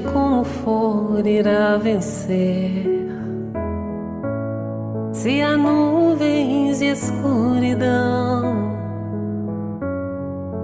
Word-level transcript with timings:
Como 0.00 0.44
for, 0.44 1.26
irá 1.26 1.76
vencer. 1.76 2.86
Se 5.12 5.42
há 5.42 5.56
nuvens 5.56 6.80
e 6.80 6.86
escuridão, 6.92 8.54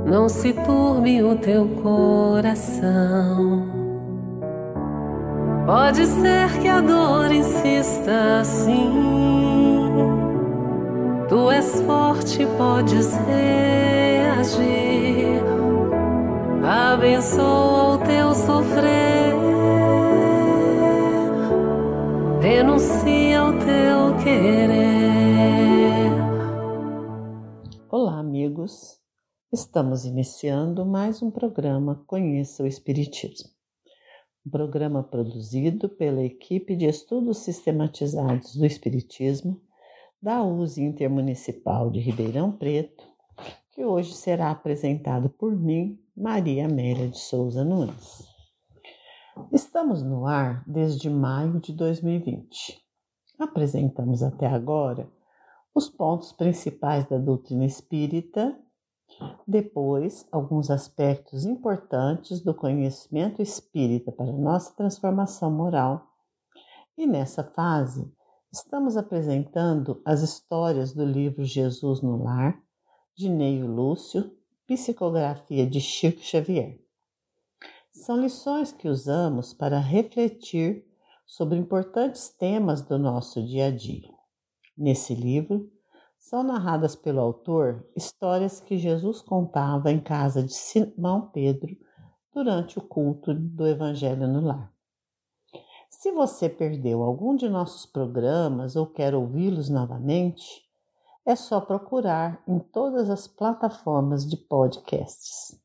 não 0.07 0.29
se 0.29 0.53
turbe 0.53 1.23
o 1.23 1.35
teu 1.37 1.67
coração. 1.83 3.65
Pode 5.67 6.07
ser 6.07 6.59
que 6.61 6.69
a 6.69 6.81
dor 6.81 7.33
insista 7.33 8.41
assim. 8.41 8.93
Tu 11.29 11.51
és 11.51 11.81
forte, 11.81 12.47
podes 12.57 13.13
reagir. 13.27 14.95
Abençoa 16.63 17.95
o 17.95 17.99
teu 18.15 18.33
sofrer. 18.33 19.35
Renuncia 22.41 23.41
ao 23.41 23.53
teu 23.53 24.23
querer. 24.23 26.11
Olá, 27.91 28.21
amigos. 28.21 29.01
Estamos 29.53 30.05
iniciando 30.05 30.87
mais 30.87 31.23
um 31.23 31.31
programa 31.31 32.05
Conheça 32.07 32.63
o 32.63 32.67
Espiritismo. 32.69 33.51
Um 34.47 34.51
programa 34.51 35.03
produzido 35.03 35.89
pela 35.89 36.23
equipe 36.23 36.77
de 36.77 36.87
estudos 36.87 37.39
sistematizados 37.39 38.55
do 38.55 38.65
Espiritismo 38.65 39.61
da 40.23 40.45
USE 40.45 40.83
Intermunicipal 40.83 41.91
de 41.91 41.99
Ribeirão 41.99 42.53
Preto, 42.53 43.05
que 43.75 43.85
hoje 43.85 44.15
será 44.15 44.53
apresentado 44.53 45.29
por 45.29 45.53
mim, 45.53 45.99
Maria 46.17 46.67
Amélia 46.67 47.09
de 47.09 47.19
Souza 47.19 47.65
Nunes. 47.65 48.25
Estamos 49.51 50.01
no 50.01 50.27
ar 50.27 50.63
desde 50.65 51.11
maio 51.11 51.59
de 51.59 51.73
2020. 51.73 52.81
Apresentamos 53.37 54.23
até 54.23 54.47
agora 54.47 55.11
os 55.75 55.89
pontos 55.89 56.31
principais 56.33 57.05
da 57.09 57.19
doutrina 57.19 57.65
espírita, 57.65 58.57
depois 59.45 60.25
alguns 60.31 60.71
aspectos 60.71 61.45
importantes 61.45 62.41
do 62.41 62.55
conhecimento 62.55 63.43
espírita 63.43 64.13
para 64.13 64.33
nossa 64.33 64.73
transformação 64.77 65.51
moral, 65.51 66.07
e 66.97 67.07
nessa 67.07 67.43
fase 67.43 68.09
Estamos 68.53 68.97
apresentando 68.97 70.01
as 70.05 70.23
histórias 70.23 70.95
do 70.95 71.05
livro 71.05 71.45
Jesus 71.45 72.01
no 72.01 72.23
Lar, 72.23 72.57
de 73.17 73.29
Neio 73.29 73.67
Lúcio, 73.69 74.37
psicografia 74.67 75.65
de 75.65 75.81
Chico 75.81 76.21
Xavier. 76.21 76.81
São 77.93 78.21
lições 78.21 78.73
que 78.73 78.89
usamos 78.89 79.55
para 79.55 79.79
refletir 79.79 80.85
sobre 81.25 81.57
importantes 81.57 82.29
temas 82.29 82.83
do 82.83 82.99
nosso 82.99 83.41
dia 83.41 83.67
a 83.67 83.71
dia. 83.71 84.11
Nesse 84.77 85.15
livro, 85.15 85.71
são 86.19 86.43
narradas 86.43 86.97
pelo 86.97 87.21
autor 87.21 87.89
histórias 87.95 88.59
que 88.59 88.77
Jesus 88.77 89.21
contava 89.21 89.93
em 89.93 90.01
casa 90.01 90.43
de 90.43 90.53
Simão 90.53 91.31
Pedro 91.31 91.77
durante 92.33 92.79
o 92.79 92.83
culto 92.83 93.33
do 93.33 93.65
Evangelho 93.65 94.27
no 94.27 94.41
Lar. 94.41 94.75
Se 95.89 96.11
você 96.11 96.49
perdeu 96.49 97.05
algum 97.05 97.37
de 97.37 97.49
nossos 97.49 97.87
programas 97.87 98.75
ou 98.75 98.87
quer 98.89 99.15
ouvi-los 99.15 99.69
novamente, 99.69 100.65
é 101.27 101.35
só 101.35 101.61
procurar 101.61 102.43
em 102.47 102.59
todas 102.59 103.09
as 103.09 103.27
plataformas 103.27 104.29
de 104.29 104.37
podcasts. 104.37 105.59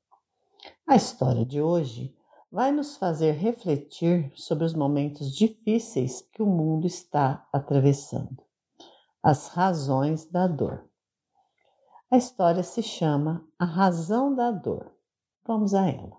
A 0.88 0.96
história 0.96 1.46
de 1.46 1.62
hoje 1.62 2.16
vai 2.52 2.72
nos 2.72 2.98
fazer 2.98 3.34
refletir 3.34 4.32
sobre 4.36 4.66
os 4.66 4.74
momentos 4.74 5.36
difíceis 5.36 6.22
que 6.34 6.42
o 6.42 6.48
mundo 6.48 6.88
está 6.88 7.48
atravessando. 7.54 8.44
As 9.22 9.50
razões 9.50 10.26
da 10.26 10.48
dor. 10.48 10.90
A 12.12 12.18
história 12.18 12.64
se 12.64 12.82
chama 12.82 13.46
A 13.60 13.66
Razão 13.66 14.34
da 14.34 14.50
Dor. 14.50 14.92
Vamos 15.46 15.76
a 15.76 15.88
ela. 15.88 16.18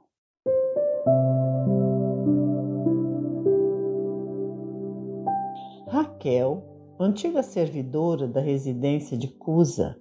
Raquel, 5.89 6.63
antiga 7.05 7.43
servidora 7.43 8.29
da 8.29 8.41
residência 8.41 9.17
de 9.17 9.29
Cusa, 9.29 9.97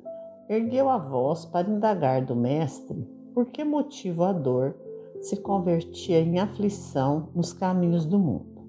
ergueu 0.49 0.89
a 0.89 0.97
voz 0.97 1.45
para 1.45 1.69
indagar 1.69 2.25
do 2.25 2.35
mestre 2.35 3.07
por 3.33 3.45
que 3.45 3.63
motivo 3.63 4.23
a 4.23 4.33
dor 4.33 4.75
se 5.21 5.37
convertia 5.37 6.19
em 6.19 6.39
aflição 6.39 7.29
nos 7.33 7.53
caminhos 7.53 8.05
do 8.05 8.19
mundo. 8.19 8.59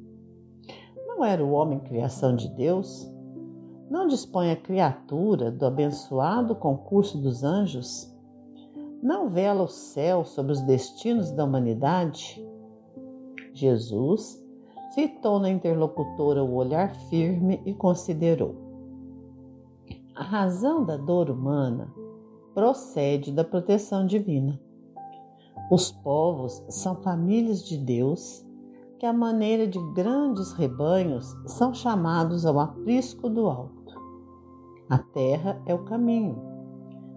Não 1.06 1.24
era 1.24 1.44
o 1.44 1.50
homem 1.50 1.80
criação 1.80 2.36
de 2.36 2.48
Deus? 2.48 3.10
Não 3.90 4.06
dispõe 4.06 4.52
a 4.52 4.56
criatura 4.56 5.50
do 5.50 5.66
abençoado 5.66 6.54
concurso 6.54 7.18
dos 7.18 7.42
anjos? 7.42 8.14
Não 9.02 9.28
vela 9.28 9.64
o 9.64 9.68
céu 9.68 10.24
sobre 10.24 10.52
os 10.52 10.60
destinos 10.60 11.32
da 11.32 11.44
humanidade? 11.44 12.46
Jesus 13.52 14.40
fitou 14.94 15.38
na 15.38 15.48
interlocutora 15.48 16.42
o 16.42 16.54
olhar 16.54 16.94
firme 17.08 17.60
e 17.64 17.72
considerou. 17.72 18.54
A 20.14 20.22
razão 20.22 20.84
da 20.84 20.96
dor 20.96 21.30
humana 21.30 21.92
procede 22.54 23.32
da 23.32 23.44
proteção 23.44 24.04
divina. 24.04 24.60
Os 25.70 25.92
povos 25.92 26.62
são 26.68 26.96
famílias 26.96 27.64
de 27.64 27.78
Deus 27.78 28.44
que, 28.98 29.06
à 29.06 29.12
maneira 29.12 29.66
de 29.66 29.78
grandes 29.94 30.52
rebanhos, 30.52 31.34
são 31.46 31.72
chamados 31.72 32.44
ao 32.44 32.58
aprisco 32.58 33.30
do 33.30 33.48
alto. 33.48 33.94
A 34.90 34.98
terra 34.98 35.62
é 35.64 35.74
o 35.74 35.84
caminho. 35.84 36.42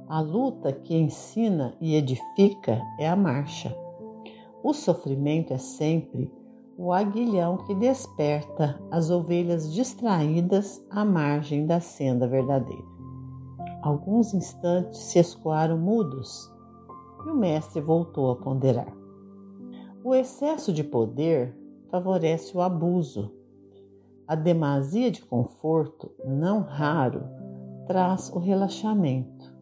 A 0.08 0.22
luta 0.22 0.72
que 0.72 0.96
ensina 0.96 1.76
e 1.82 1.96
edifica 1.96 2.80
é 3.00 3.10
a 3.10 3.16
marcha. 3.16 3.76
O 4.64 4.72
sofrimento 4.74 5.52
é 5.52 5.58
sempre 5.58 6.32
o 6.78 6.92
aguilhão 6.92 7.58
que 7.58 7.76
desperta 7.76 8.82
as 8.90 9.10
ovelhas 9.10 9.72
distraídas 9.72 10.84
à 10.90 11.06
margem 11.06 11.66
da 11.66 11.80
senda 11.80 12.28
verdadeira. 12.28 12.94
Alguns 13.82 14.34
instantes 14.34 15.00
se 15.00 15.20
escoaram 15.20 15.78
mudos 15.78 16.52
e 17.26 17.30
o 17.30 17.36
mestre 17.36 17.82
voltou 17.82 18.32
a 18.32 18.36
ponderar. 18.36 18.92
O 20.04 20.16
excesso 20.16 20.74
de 20.74 20.84
poder 20.84 21.56
favorece 21.90 22.58
o 22.58 22.62
abuso. 22.62 23.32
A 24.28 24.36
demasia 24.36 25.12
de 25.12 25.22
conforto, 25.24 26.12
não 26.26 26.62
raro, 26.62 27.24
traz 27.86 28.32
o 28.34 28.40
relaxamento. 28.40 29.54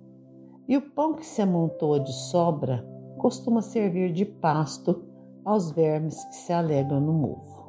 E 0.67 0.77
o 0.77 0.81
pão 0.81 1.15
que 1.15 1.25
se 1.25 1.41
amontoa 1.41 1.99
de 1.99 2.13
sobra 2.13 2.87
costuma 3.17 3.61
servir 3.61 4.13
de 4.13 4.23
pasto 4.23 5.10
aos 5.45 5.71
vermes 5.71 6.23
que 6.25 6.35
se 6.35 6.53
alegram 6.53 6.99
no 6.99 7.13
mofo. 7.13 7.61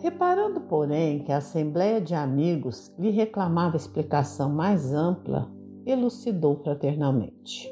Reparando, 0.00 0.60
porém, 0.62 1.20
que 1.20 1.32
a 1.32 1.38
Assembleia 1.38 2.00
de 2.00 2.14
Amigos 2.14 2.94
lhe 2.98 3.10
reclamava 3.10 3.76
explicação 3.76 4.48
mais 4.50 4.92
ampla, 4.92 5.50
elucidou 5.84 6.56
fraternalmente. 6.56 7.68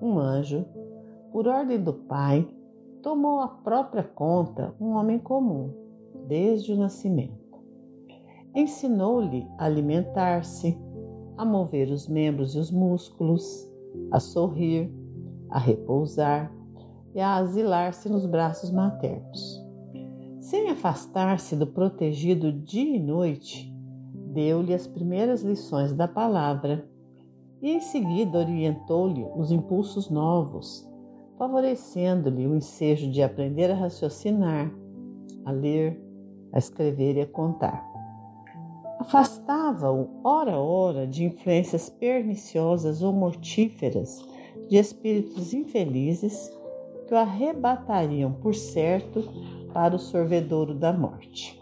Um 0.00 0.18
anjo, 0.18 0.64
por 1.30 1.46
ordem 1.46 1.82
do 1.82 1.92
Pai, 1.92 2.48
tomou 3.02 3.40
à 3.40 3.48
própria 3.48 4.02
conta 4.02 4.74
um 4.80 4.92
homem 4.92 5.18
comum, 5.18 5.70
desde 6.26 6.72
o 6.72 6.76
nascimento. 6.76 7.58
Ensinou-lhe 8.54 9.46
a 9.58 9.66
alimentar-se, 9.66 10.78
a 11.36 11.44
mover 11.44 11.90
os 11.90 12.08
membros 12.08 12.54
e 12.54 12.58
os 12.58 12.70
músculos, 12.70 13.70
a 14.10 14.18
sorrir, 14.18 14.90
a 15.50 15.58
repousar, 15.58 16.52
e 17.18 17.20
a 17.20 17.34
asilar-se 17.34 18.08
nos 18.08 18.24
braços 18.24 18.70
maternos. 18.70 19.60
Sem 20.38 20.70
afastar-se 20.70 21.56
do 21.56 21.66
protegido 21.66 22.52
dia 22.52 22.94
e 22.94 23.00
noite, 23.00 23.74
deu-lhe 24.32 24.72
as 24.72 24.86
primeiras 24.86 25.42
lições 25.42 25.92
da 25.92 26.06
palavra 26.06 26.88
e 27.60 27.72
em 27.72 27.80
seguida 27.80 28.38
orientou-lhe 28.38 29.26
os 29.34 29.50
impulsos 29.50 30.08
novos, 30.08 30.88
favorecendo-lhe 31.36 32.46
o 32.46 32.54
ensejo 32.54 33.10
de 33.10 33.20
aprender 33.20 33.68
a 33.68 33.74
raciocinar, 33.74 34.72
a 35.44 35.50
ler, 35.50 36.00
a 36.52 36.58
escrever 36.58 37.16
e 37.16 37.22
a 37.22 37.26
contar. 37.26 37.84
Afastava-o, 39.00 40.20
ora 40.22 40.56
ora, 40.56 41.04
de 41.04 41.24
influências 41.24 41.90
perniciosas 41.90 43.02
ou 43.02 43.12
mortíferas 43.12 44.24
de 44.68 44.76
espíritos 44.76 45.52
infelizes 45.52 46.56
que 47.08 47.14
o 47.14 47.16
arrebatariam, 47.16 48.30
por 48.34 48.54
certo, 48.54 49.24
para 49.72 49.96
o 49.96 49.98
sorvedouro 49.98 50.74
da 50.74 50.92
morte. 50.92 51.58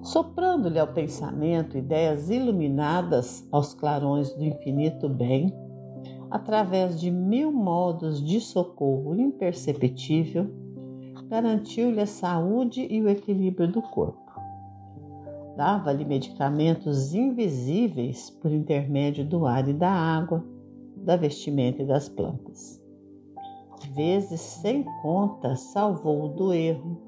Soprando-lhe 0.00 0.78
ao 0.78 0.86
pensamento 0.86 1.76
ideias 1.76 2.30
iluminadas 2.30 3.46
aos 3.50 3.74
clarões 3.74 4.32
do 4.32 4.44
infinito 4.44 5.08
bem, 5.08 5.52
através 6.30 7.00
de 7.00 7.10
mil 7.10 7.50
modos 7.50 8.22
de 8.22 8.40
socorro 8.40 9.14
imperceptível, 9.16 10.48
garantiu-lhe 11.28 12.00
a 12.00 12.06
saúde 12.06 12.86
e 12.88 13.02
o 13.02 13.08
equilíbrio 13.08 13.70
do 13.70 13.82
corpo. 13.82 14.18
Dava-lhe 15.56 16.04
medicamentos 16.04 17.12
invisíveis 17.12 18.30
por 18.30 18.52
intermédio 18.52 19.24
do 19.24 19.46
ar 19.46 19.68
e 19.68 19.74
da 19.74 19.90
água, 19.90 20.44
da 20.96 21.16
vestimenta 21.16 21.82
e 21.82 21.86
das 21.86 22.08
plantas. 22.08 22.79
Vezes 23.88 24.40
sem 24.40 24.84
conta 25.02 25.56
salvou-o 25.56 26.28
do 26.28 26.52
erro, 26.52 27.00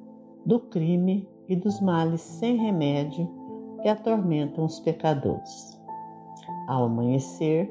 do 0.44 0.58
crime 0.58 1.28
e 1.48 1.54
dos 1.54 1.80
males 1.80 2.20
sem 2.20 2.56
remédio 2.56 3.28
que 3.80 3.88
atormentam 3.88 4.64
os 4.64 4.80
pecadores. 4.80 5.80
Ao 6.66 6.84
amanhecer, 6.84 7.70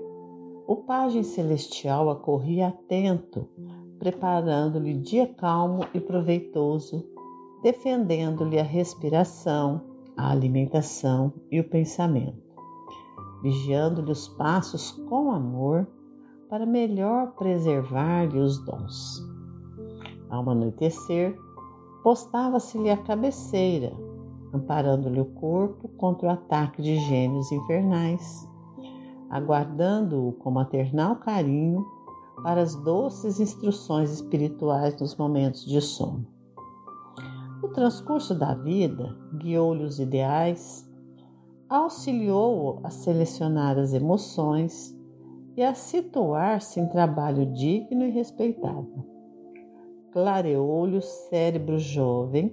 o 0.67 0.75
pajem 0.75 1.23
celestial 1.23 2.09
acorria 2.09 2.67
atento, 2.67 3.47
preparando-lhe 3.97 4.93
dia 4.93 5.27
calmo 5.27 5.85
e 5.93 5.99
proveitoso, 5.99 7.05
defendendo-lhe 7.61 8.59
a 8.59 8.63
respiração, 8.63 9.81
a 10.15 10.31
alimentação 10.31 11.33
e 11.49 11.59
o 11.59 11.63
pensamento, 11.63 12.55
vigiando-lhe 13.41 14.11
os 14.11 14.27
passos 14.27 14.91
com 14.91 15.31
amor 15.31 15.87
para 16.51 16.65
melhor 16.65 17.31
preservar-lhe 17.37 18.37
os 18.37 18.57
dons. 18.65 19.25
Ao 20.29 20.49
anoitecer, 20.49 21.33
postava-se-lhe 22.03 22.89
a 22.89 22.97
cabeceira, 22.97 23.93
amparando-lhe 24.53 25.21
o 25.21 25.25
corpo 25.25 25.87
contra 25.97 26.27
o 26.27 26.31
ataque 26.31 26.81
de 26.81 26.97
gênios 27.07 27.49
infernais, 27.53 28.45
aguardando-o 29.29 30.33
com 30.33 30.51
maternal 30.51 31.15
carinho 31.15 31.85
para 32.43 32.59
as 32.59 32.75
doces 32.75 33.39
instruções 33.39 34.11
espirituais 34.11 34.99
nos 34.99 35.15
momentos 35.15 35.63
de 35.63 35.79
sono. 35.79 36.27
O 37.63 37.69
transcurso 37.69 38.35
da 38.35 38.53
vida 38.55 39.17
guiou-lhe 39.37 39.85
os 39.85 40.01
ideais, 40.01 40.85
auxiliou-o 41.69 42.85
a 42.85 42.89
selecionar 42.89 43.79
as 43.79 43.93
emoções 43.93 44.99
e 45.61 45.63
a 45.63 45.75
situar-se 45.75 46.79
em 46.79 46.87
trabalho 46.87 47.45
digno 47.45 48.03
e 48.03 48.09
respeitável. 48.09 49.05
Clareou-lhe 50.11 50.97
o 50.97 51.01
cérebro 51.01 51.77
jovem, 51.77 52.51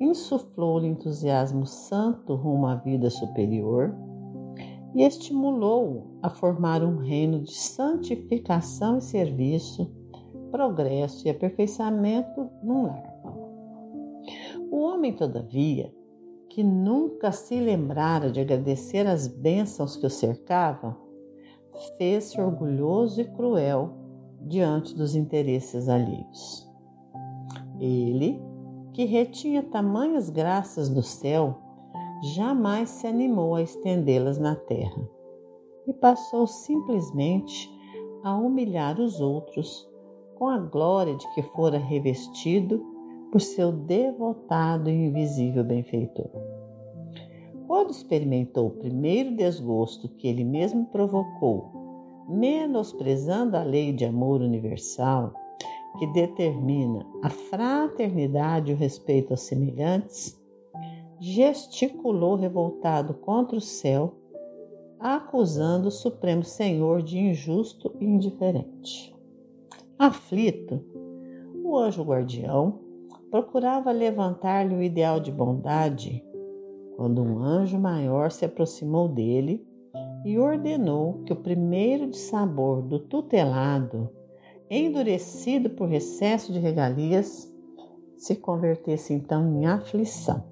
insuflou-lhe 0.00 0.86
entusiasmo 0.86 1.66
santo 1.66 2.36
rumo 2.36 2.68
à 2.68 2.76
vida 2.76 3.10
superior 3.10 3.92
e 4.94 5.02
estimulou-o 5.02 6.16
a 6.22 6.30
formar 6.30 6.84
um 6.84 6.98
reino 6.98 7.40
de 7.40 7.52
santificação 7.52 8.98
e 8.98 9.02
serviço, 9.02 9.92
progresso 10.52 11.26
e 11.26 11.30
aperfeiçoamento 11.30 12.48
num 12.62 12.84
lar. 12.84 13.14
O 14.70 14.82
homem, 14.82 15.12
todavia, 15.12 15.92
que 16.48 16.62
nunca 16.62 17.32
se 17.32 17.58
lembrara 17.58 18.30
de 18.30 18.40
agradecer 18.40 19.08
as 19.08 19.26
bênçãos 19.26 19.96
que 19.96 20.06
o 20.06 20.10
cercavam, 20.10 21.07
fez-se 21.96 22.40
orgulhoso 22.40 23.20
e 23.20 23.24
cruel 23.24 23.90
diante 24.40 24.94
dos 24.94 25.14
interesses 25.14 25.88
alheios. 25.88 26.68
Ele, 27.80 28.40
que 28.92 29.04
retinha 29.04 29.62
tamanhas 29.62 30.30
graças 30.30 30.88
do 30.88 31.02
céu, 31.02 31.56
jamais 32.34 32.88
se 32.88 33.06
animou 33.06 33.54
a 33.54 33.62
estendê-las 33.62 34.38
na 34.38 34.56
terra 34.56 35.08
e 35.86 35.92
passou 35.92 36.46
simplesmente 36.46 37.70
a 38.24 38.36
humilhar 38.36 39.00
os 39.00 39.20
outros 39.20 39.88
com 40.36 40.48
a 40.48 40.58
glória 40.58 41.16
de 41.16 41.34
que 41.34 41.42
fora 41.42 41.78
revestido 41.78 42.84
por 43.30 43.40
seu 43.40 43.72
devotado 43.72 44.90
e 44.90 45.06
invisível 45.06 45.64
benfeitor. 45.64 46.57
Quando 47.68 47.90
experimentou 47.90 48.68
o 48.68 48.78
primeiro 48.78 49.36
desgosto 49.36 50.08
que 50.08 50.26
ele 50.26 50.42
mesmo 50.42 50.86
provocou, 50.86 52.26
menosprezando 52.26 53.58
a 53.58 53.62
lei 53.62 53.92
de 53.92 54.06
amor 54.06 54.40
universal 54.40 55.34
que 55.98 56.06
determina 56.06 57.06
a 57.22 57.28
fraternidade 57.28 58.70
e 58.70 58.74
o 58.74 58.76
respeito 58.76 59.34
aos 59.34 59.42
semelhantes, 59.42 60.40
gesticulou 61.20 62.36
revoltado 62.36 63.12
contra 63.12 63.58
o 63.58 63.60
céu, 63.60 64.14
acusando 64.98 65.88
o 65.88 65.92
Supremo 65.92 66.44
Senhor 66.44 67.02
de 67.02 67.18
injusto 67.18 67.94
e 68.00 68.06
indiferente. 68.06 69.14
Aflito, 69.98 70.82
o 71.62 71.76
anjo 71.76 72.02
guardião 72.02 72.80
procurava 73.30 73.92
levantar-lhe 73.92 74.74
o 74.74 74.82
ideal 74.82 75.20
de 75.20 75.30
bondade 75.30 76.24
quando 76.98 77.22
um 77.22 77.38
anjo 77.38 77.78
maior 77.78 78.28
se 78.28 78.44
aproximou 78.44 79.06
dele 79.06 79.64
e 80.24 80.36
ordenou 80.36 81.22
que 81.24 81.32
o 81.32 81.36
primeiro 81.36 82.08
de 82.08 82.16
sabor 82.16 82.82
do 82.82 82.98
tutelado, 82.98 84.10
endurecido 84.68 85.70
por 85.70 85.92
excesso 85.92 86.52
de 86.52 86.58
regalias, 86.58 87.54
se 88.16 88.34
convertesse 88.34 89.14
então 89.14 89.46
em 89.48 89.64
aflição. 89.64 90.42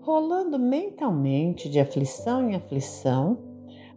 Rolando 0.00 0.58
mentalmente 0.58 1.70
de 1.70 1.78
aflição 1.78 2.50
em 2.50 2.56
aflição, 2.56 3.38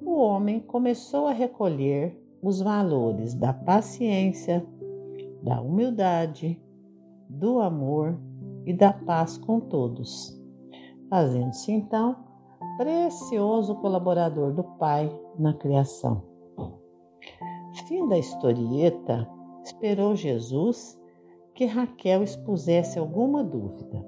o 0.03 0.19
homem 0.19 0.59
começou 0.59 1.25
a 1.25 1.33
recolher 1.33 2.15
os 2.43 2.62
valores 2.62 3.33
da 3.33 3.51
paciência, 3.51 4.63
da 5.41 5.60
humildade, 5.60 6.62
do 7.27 7.60
amor 7.60 8.15
e 8.67 8.71
da 8.71 8.93
paz 8.93 9.36
com 9.36 9.60
todos 9.60 10.44
fazendo-se 11.09 11.71
então 11.71 12.15
precioso 12.77 13.75
colaborador 13.75 14.53
do 14.53 14.63
Pai 14.63 15.12
na 15.38 15.53
criação. 15.53 16.24
Fim 17.88 18.07
da 18.07 18.17
historieta, 18.17 19.29
esperou 19.63 20.15
Jesus 20.15 21.00
que 21.53 21.65
Raquel 21.65 22.24
expusesse 22.24 23.00
alguma 23.00 23.43
dúvida, 23.43 24.05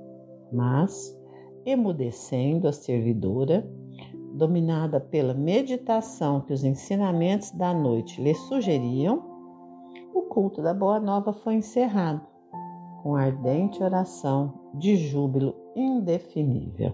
mas, 0.51 1.18
emudecendo 1.66 2.68
a 2.68 2.72
servidora, 2.72 3.70
dominada 4.34 5.00
pela 5.00 5.34
meditação 5.34 6.42
que 6.42 6.54
os 6.54 6.63
ensinamentos 6.63 7.51
da 7.51 7.74
noite 7.74 8.22
lhe 8.22 8.34
sugeriam, 8.34 9.24
o 10.13 10.24
culto 10.24 10.62
da 10.62 10.74
Boa 10.74 11.00
Nova 11.00 11.34
foi 11.34 11.56
encerrado 11.56 12.37
com 13.01 13.16
ardente 13.16 13.82
oração 13.82 14.72
de 14.74 14.96
júbilo 14.96 15.56
indefinível. 15.75 16.94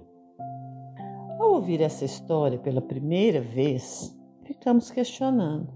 Ao 1.40 1.54
ouvir 1.54 1.82
essa 1.82 2.06
história 2.06 2.58
pela 2.58 2.82
primeira 2.82 3.42
vez, 3.42 4.18
ficamos 4.44 4.92
questionando: 4.92 5.68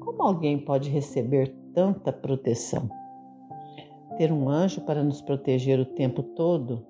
como 0.00 0.22
alguém 0.22 0.58
pode 0.58 0.90
receber 0.90 1.48
tanta 1.72 2.12
proteção? 2.12 2.88
Ter 4.16 4.30
um 4.30 4.48
anjo 4.48 4.80
para 4.82 5.02
nos 5.02 5.20
proteger 5.20 5.80
o 5.80 5.86
tempo 5.86 6.22
todo, 6.22 6.86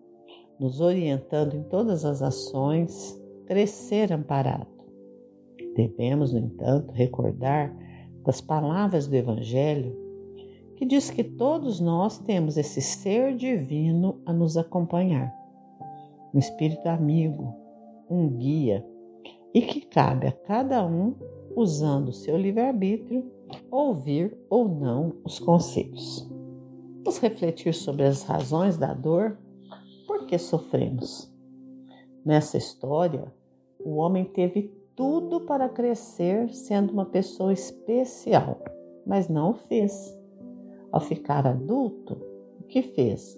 nos 0.59 0.80
orientando 0.80 1.54
em 1.54 1.62
todas 1.62 2.04
as 2.04 2.23
ações, 2.23 3.18
crescer 3.47 4.12
amparado. 4.12 4.66
Devemos, 5.75 6.33
no 6.33 6.38
entanto, 6.38 6.92
recordar 6.92 7.75
das 8.25 8.40
palavras 8.40 9.06
do 9.06 9.14
Evangelho 9.14 10.03
que 10.76 10.85
diz 10.85 11.11
que 11.11 11.23
todos 11.23 11.81
nós 11.81 12.19
temos 12.19 12.57
esse 12.57 12.81
ser 12.81 13.35
divino 13.37 14.21
a 14.26 14.33
nos 14.33 14.57
acompanhar, 14.57 15.33
um 16.33 16.38
espírito 16.38 16.87
amigo, 16.88 17.54
um 18.11 18.28
guia, 18.28 18.85
e 19.52 19.62
que 19.62 19.81
cabe 19.81 20.26
a 20.26 20.33
cada 20.33 20.85
um, 20.85 21.14
usando 21.54 22.12
seu 22.12 22.37
livre-arbítrio, 22.37 23.31
ouvir 23.71 24.37
ou 24.50 24.69
não 24.69 25.14
os 25.25 25.38
conselhos. 25.38 26.28
Vamos 27.04 27.19
refletir 27.19 27.73
sobre 27.75 28.04
as 28.04 28.23
razões 28.23 28.76
da 28.76 28.93
dor, 28.93 29.38
por 30.07 30.26
que 30.26 30.38
sofremos. 30.38 31.33
Nessa 32.25 32.57
história, 32.57 33.33
o 33.78 33.97
homem 33.97 34.25
teve 34.25 34.75
tudo 34.97 35.43
para 35.43 35.69
crescer 35.69 36.49
sendo 36.49 36.93
uma 36.93 37.04
pessoa 37.04 37.52
especial, 37.52 38.59
mas 39.07 39.28
não 39.28 39.50
o 39.50 39.54
fez. 39.54 40.13
Ao 40.95 41.01
ficar 41.01 41.45
adulto, 41.45 42.17
o 42.61 42.63
que 42.69 42.81
fez? 42.81 43.37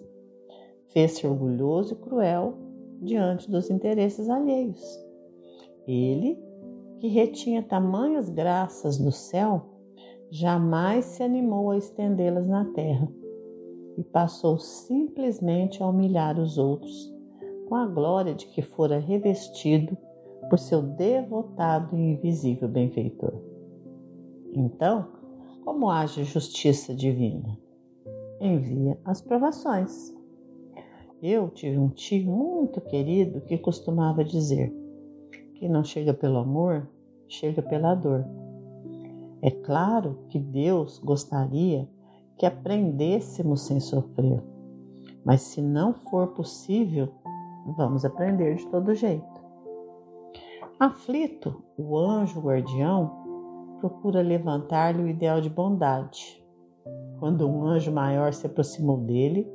Fez-se 0.88 1.26
orgulhoso 1.26 1.94
e 1.94 1.96
cruel 1.96 2.52
diante 3.00 3.50
dos 3.50 3.70
interesses 3.70 4.28
alheios. 4.28 4.84
Ele, 5.88 6.38
que 6.98 7.08
retinha 7.08 7.62
tamanhas 7.62 8.28
graças 8.28 8.98
no 8.98 9.10
céu, 9.10 9.70
jamais 10.30 11.06
se 11.06 11.22
animou 11.22 11.70
a 11.70 11.78
estendê-las 11.78 12.46
na 12.46 12.66
terra 12.74 13.10
e 13.96 14.04
passou 14.04 14.58
simplesmente 14.58 15.82
a 15.82 15.86
humilhar 15.86 16.38
os 16.38 16.58
outros, 16.58 17.10
com 17.70 17.74
a 17.74 17.86
glória 17.86 18.34
de 18.34 18.48
que 18.48 18.60
fora 18.60 18.98
revestido 18.98 19.96
por 20.50 20.58
seu 20.58 20.82
devotado 20.82 21.96
e 21.96 22.12
invisível 22.12 22.68
benfeitor. 22.68 23.32
Então, 24.52 25.15
como 25.66 25.90
age 25.90 26.20
a 26.20 26.24
justiça 26.24 26.94
divina? 26.94 27.58
Envia 28.40 28.96
as 29.04 29.20
provações. 29.20 30.14
Eu 31.20 31.50
tive 31.50 31.76
um 31.76 31.88
tio 31.88 32.30
muito 32.30 32.80
querido 32.80 33.40
que 33.40 33.58
costumava 33.58 34.22
dizer: 34.22 34.72
quem 35.56 35.68
não 35.68 35.82
chega 35.82 36.14
pelo 36.14 36.38
amor, 36.38 36.88
chega 37.26 37.62
pela 37.62 37.96
dor. 37.96 38.24
É 39.42 39.50
claro 39.50 40.20
que 40.28 40.38
Deus 40.38 41.00
gostaria 41.00 41.88
que 42.38 42.46
aprendêssemos 42.46 43.62
sem 43.62 43.80
sofrer, 43.80 44.40
mas 45.24 45.40
se 45.40 45.60
não 45.60 45.92
for 45.92 46.28
possível, 46.28 47.08
vamos 47.76 48.04
aprender 48.04 48.54
de 48.54 48.66
todo 48.68 48.94
jeito. 48.94 49.44
Aflito, 50.78 51.60
o 51.76 51.98
anjo 51.98 52.40
guardião 52.40 53.25
procura 53.78 54.22
levantar-lhe 54.22 55.02
o 55.02 55.08
ideal 55.08 55.40
de 55.40 55.50
bondade. 55.50 56.42
Quando 57.18 57.48
um 57.48 57.64
anjo 57.64 57.92
maior 57.92 58.32
se 58.32 58.46
aproximou 58.46 58.98
dele 58.98 59.50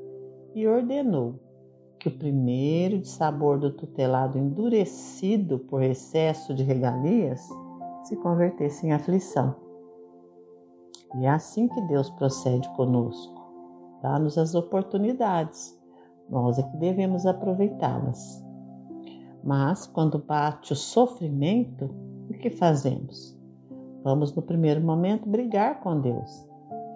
e 0.55 0.67
ordenou 0.67 1.39
que 1.99 2.07
o 2.07 2.17
primeiro 2.17 2.97
de 2.97 3.07
sabor 3.07 3.59
do 3.59 3.71
tutelado 3.71 4.37
endurecido 4.37 5.59
por 5.59 5.83
excesso 5.83 6.53
de 6.53 6.63
regalias 6.63 7.47
se 8.03 8.15
convertesse 8.17 8.87
em 8.87 8.91
aflição. 8.91 9.55
E 11.15 11.25
é 11.25 11.29
assim 11.29 11.67
que 11.67 11.81
Deus 11.81 12.09
procede 12.09 12.67
conosco. 12.69 13.39
Dá-nos 14.01 14.37
as 14.37 14.55
oportunidades, 14.55 15.79
nós 16.27 16.57
é 16.57 16.63
que 16.63 16.77
devemos 16.77 17.25
aproveitá-las. 17.25 18.43
Mas 19.43 19.85
quando 19.85 20.17
bate 20.17 20.73
o 20.73 20.75
sofrimento, 20.75 21.85
o 22.29 22.33
que 22.33 22.49
fazemos? 22.49 23.40
Vamos 24.03 24.35
no 24.35 24.41
primeiro 24.41 24.81
momento 24.81 25.29
brigar 25.29 25.79
com 25.81 25.99
Deus, 25.99 26.47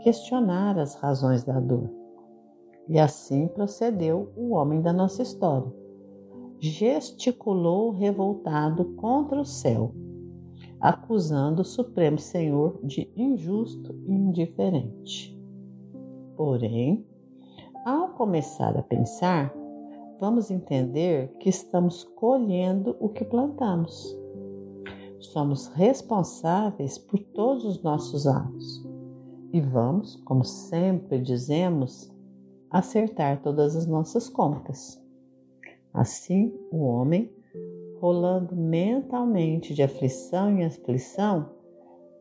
questionar 0.02 0.78
as 0.80 0.96
razões 0.96 1.44
da 1.44 1.60
dor. 1.60 1.90
E 2.88 3.00
assim 3.00 3.48
procedeu 3.48 4.32
o 4.36 4.54
homem 4.54 4.82
da 4.82 4.92
nossa 4.92 5.22
história. 5.22 5.72
Gesticulou 6.60 7.92
revoltado 7.92 8.86
contra 8.96 9.40
o 9.40 9.46
céu, 9.46 9.92
acusando 10.80 11.62
o 11.62 11.66
Supremo 11.66 12.18
Senhor 12.18 12.80
de 12.84 13.12
injusto 13.16 13.94
e 14.06 14.12
indiferente. 14.12 15.36
Porém, 16.36 17.06
ao 17.86 18.10
começar 18.10 18.76
a 18.78 18.82
pensar, 18.82 19.54
vamos 20.20 20.50
entender 20.50 21.30
que 21.40 21.50
estamos 21.50 22.04
colhendo 22.04 22.96
o 23.00 23.10
que 23.10 23.24
plantamos. 23.24 24.25
Somos 25.32 25.68
responsáveis 25.68 26.98
por 26.98 27.20
todos 27.20 27.66
os 27.66 27.84
nossos 27.84 28.26
atos 28.26 28.86
e 29.52 29.62
vamos, 29.62 30.16
como 30.26 30.44
sempre 30.44 31.20
dizemos, 31.20 32.12
acertar 32.70 33.42
todas 33.42 33.76
as 33.76 33.86
nossas 33.86 34.30
contas. 34.30 35.02
Assim, 35.94 36.54
o 36.72 36.84
homem, 36.84 37.32
rolando 38.00 38.56
mentalmente 38.56 39.74
de 39.74 39.82
aflição 39.82 40.50
em 40.50 40.66
aflição, 40.66 41.50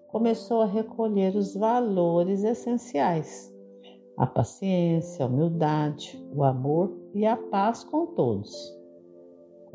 começou 0.08 0.62
a 0.62 0.66
recolher 0.66 1.34
os 1.34 1.54
valores 1.54 2.44
essenciais 2.44 3.52
a 4.16 4.26
paciência, 4.26 5.24
a 5.24 5.28
humildade, 5.28 6.24
o 6.32 6.44
amor 6.44 6.96
e 7.12 7.26
a 7.26 7.36
paz 7.36 7.82
com 7.82 8.06
todos, 8.06 8.54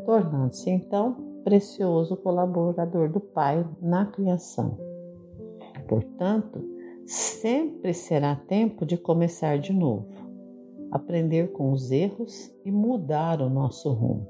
tornando-se 0.05 0.69
então 0.69 1.38
precioso 1.49 2.15
colaborador 2.15 3.09
do 3.09 3.19
Pai 3.19 3.67
na 3.81 4.05
criação. 4.05 4.77
Portanto, 5.87 6.63
sempre 7.07 7.91
será 7.91 8.35
tempo 8.35 8.85
de 8.85 8.95
começar 8.95 9.57
de 9.57 9.73
novo, 9.73 10.15
aprender 10.91 11.51
com 11.51 11.71
os 11.71 11.89
erros 11.89 12.55
e 12.63 12.71
mudar 12.71 13.41
o 13.41 13.49
nosso 13.49 13.91
rumo. 13.91 14.29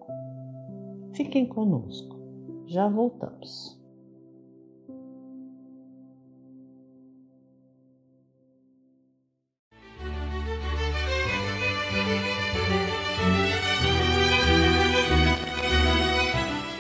Fiquem 1.12 1.46
conosco, 1.46 2.16
já 2.66 2.88
voltamos. 2.88 3.78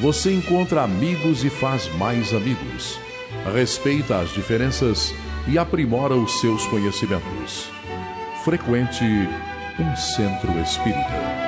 você 0.00 0.32
encontra 0.32 0.82
amigos 0.82 1.44
e 1.44 1.50
faz 1.50 1.92
mais 1.96 2.32
amigos. 2.32 2.98
Respeita 3.52 4.18
as 4.18 4.32
diferenças 4.32 5.12
e 5.48 5.58
aprimora 5.58 6.14
os 6.14 6.40
seus 6.40 6.64
conhecimentos. 6.66 7.68
Frequente 8.44 9.04
um 9.04 9.96
centro 9.96 10.50
espírita. 10.60 11.38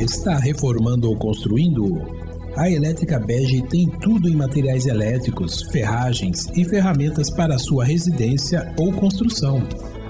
Está 0.00 0.38
reformando 0.38 1.08
ou 1.08 1.16
construindo? 1.16 2.24
A 2.56 2.70
Elétrica 2.70 3.18
Bege 3.18 3.62
tem 3.62 3.88
tudo 4.00 4.28
em 4.28 4.36
materiais 4.36 4.86
elétricos, 4.86 5.62
ferragens 5.72 6.46
e 6.54 6.64
ferramentas 6.64 7.30
para 7.30 7.58
sua 7.58 7.84
residência 7.84 8.72
ou 8.78 8.92
construção 8.92 9.66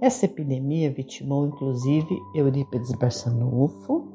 Essa 0.00 0.26
epidemia 0.26 0.92
vitimou 0.92 1.46
inclusive 1.46 2.20
Eurípides 2.34 2.92
Barçanufo 2.92 4.05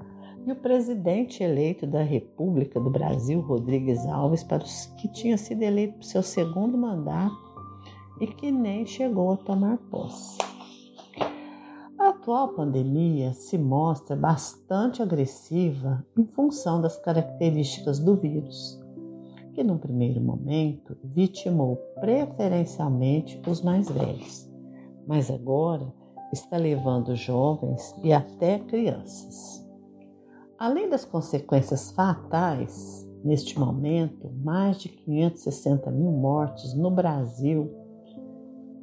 e 0.45 0.51
o 0.51 0.55
presidente 0.55 1.43
eleito 1.43 1.85
da 1.85 2.01
República 2.01 2.79
do 2.79 2.89
Brasil, 2.89 3.41
Rodrigues 3.41 4.05
Alves, 4.05 4.43
para 4.43 4.63
os 4.63 4.85
que 4.97 5.07
tinha 5.07 5.37
sido 5.37 5.61
eleito 5.61 5.93
para 5.93 6.01
o 6.01 6.05
seu 6.05 6.23
segundo 6.23 6.77
mandato 6.77 7.35
e 8.19 8.27
que 8.27 8.51
nem 8.51 8.85
chegou 8.85 9.33
a 9.33 9.37
tomar 9.37 9.77
posse. 9.89 10.37
A 11.99 12.09
atual 12.09 12.49
pandemia 12.49 13.33
se 13.33 13.57
mostra 13.57 14.15
bastante 14.15 15.01
agressiva 15.01 16.05
em 16.17 16.25
função 16.25 16.81
das 16.81 16.97
características 16.97 17.99
do 17.99 18.15
vírus, 18.15 18.79
que 19.53 19.63
num 19.63 19.77
primeiro 19.77 20.21
momento 20.21 20.97
vitimou 21.03 21.75
preferencialmente 21.99 23.39
os 23.47 23.61
mais 23.61 23.89
velhos 23.89 24.51
mas 25.07 25.29
agora 25.29 25.93
está 26.31 26.57
levando 26.57 27.15
jovens 27.15 27.93
e 28.03 28.13
até 28.13 28.59
crianças. 28.59 29.60
Além 30.61 30.87
das 30.87 31.03
consequências 31.03 31.89
fatais, 31.89 33.09
neste 33.23 33.59
momento, 33.59 34.29
mais 34.43 34.79
de 34.79 34.89
560 34.89 35.89
mil 35.89 36.11
mortes 36.11 36.75
no 36.75 36.91
Brasil, 36.91 37.73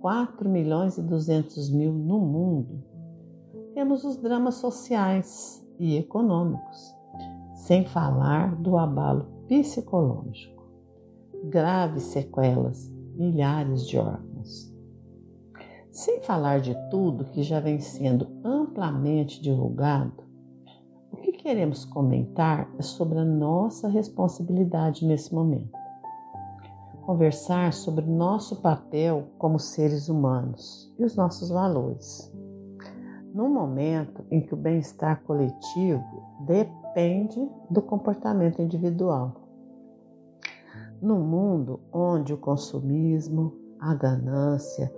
4 0.01 0.49
milhões 0.51 0.99
e 0.99 1.03
200 1.03 1.71
mil 1.71 1.93
no 1.93 2.19
mundo, 2.19 2.83
temos 3.75 4.03
os 4.03 4.17
dramas 4.17 4.57
sociais 4.57 5.65
e 5.79 5.97
econômicos, 5.97 6.93
sem 7.55 7.85
falar 7.85 8.57
do 8.57 8.77
abalo 8.77 9.27
psicológico, 9.47 10.69
graves 11.45 12.03
sequelas, 12.03 12.93
milhares 13.15 13.87
de 13.87 13.99
órgãos. 13.99 14.75
Sem 15.93 16.21
falar 16.23 16.59
de 16.59 16.75
tudo 16.91 17.27
que 17.27 17.45
já 17.45 17.61
vem 17.61 17.79
sendo 17.79 18.27
amplamente 18.43 19.41
divulgado, 19.41 20.27
queremos 21.39 21.85
comentar 21.85 22.69
é 22.79 22.83
sobre 22.83 23.19
a 23.19 23.25
nossa 23.25 23.89
responsabilidade 23.89 25.07
nesse 25.07 25.33
momento. 25.33 25.71
Conversar 27.03 27.73
sobre 27.73 28.05
nosso 28.05 28.61
papel 28.61 29.29
como 29.39 29.59
seres 29.59 30.09
humanos 30.09 30.93
e 30.99 31.05
os 31.05 31.17
nossos 31.17 31.49
valores. 31.49 32.31
Num 33.33 33.49
momento 33.49 34.25
em 34.31 34.43
que 34.43 34.53
o 34.53 34.57
bem-estar 34.57 35.23
coletivo 35.23 36.05
depende 36.41 37.49
do 37.71 37.81
comportamento 37.81 38.61
individual. 38.61 39.35
Num 41.01 41.21
mundo 41.21 41.81
onde 41.93 42.35
o 42.35 42.39
consumismo, 42.39 43.55
a 43.79 43.95
ganância, 43.95 44.93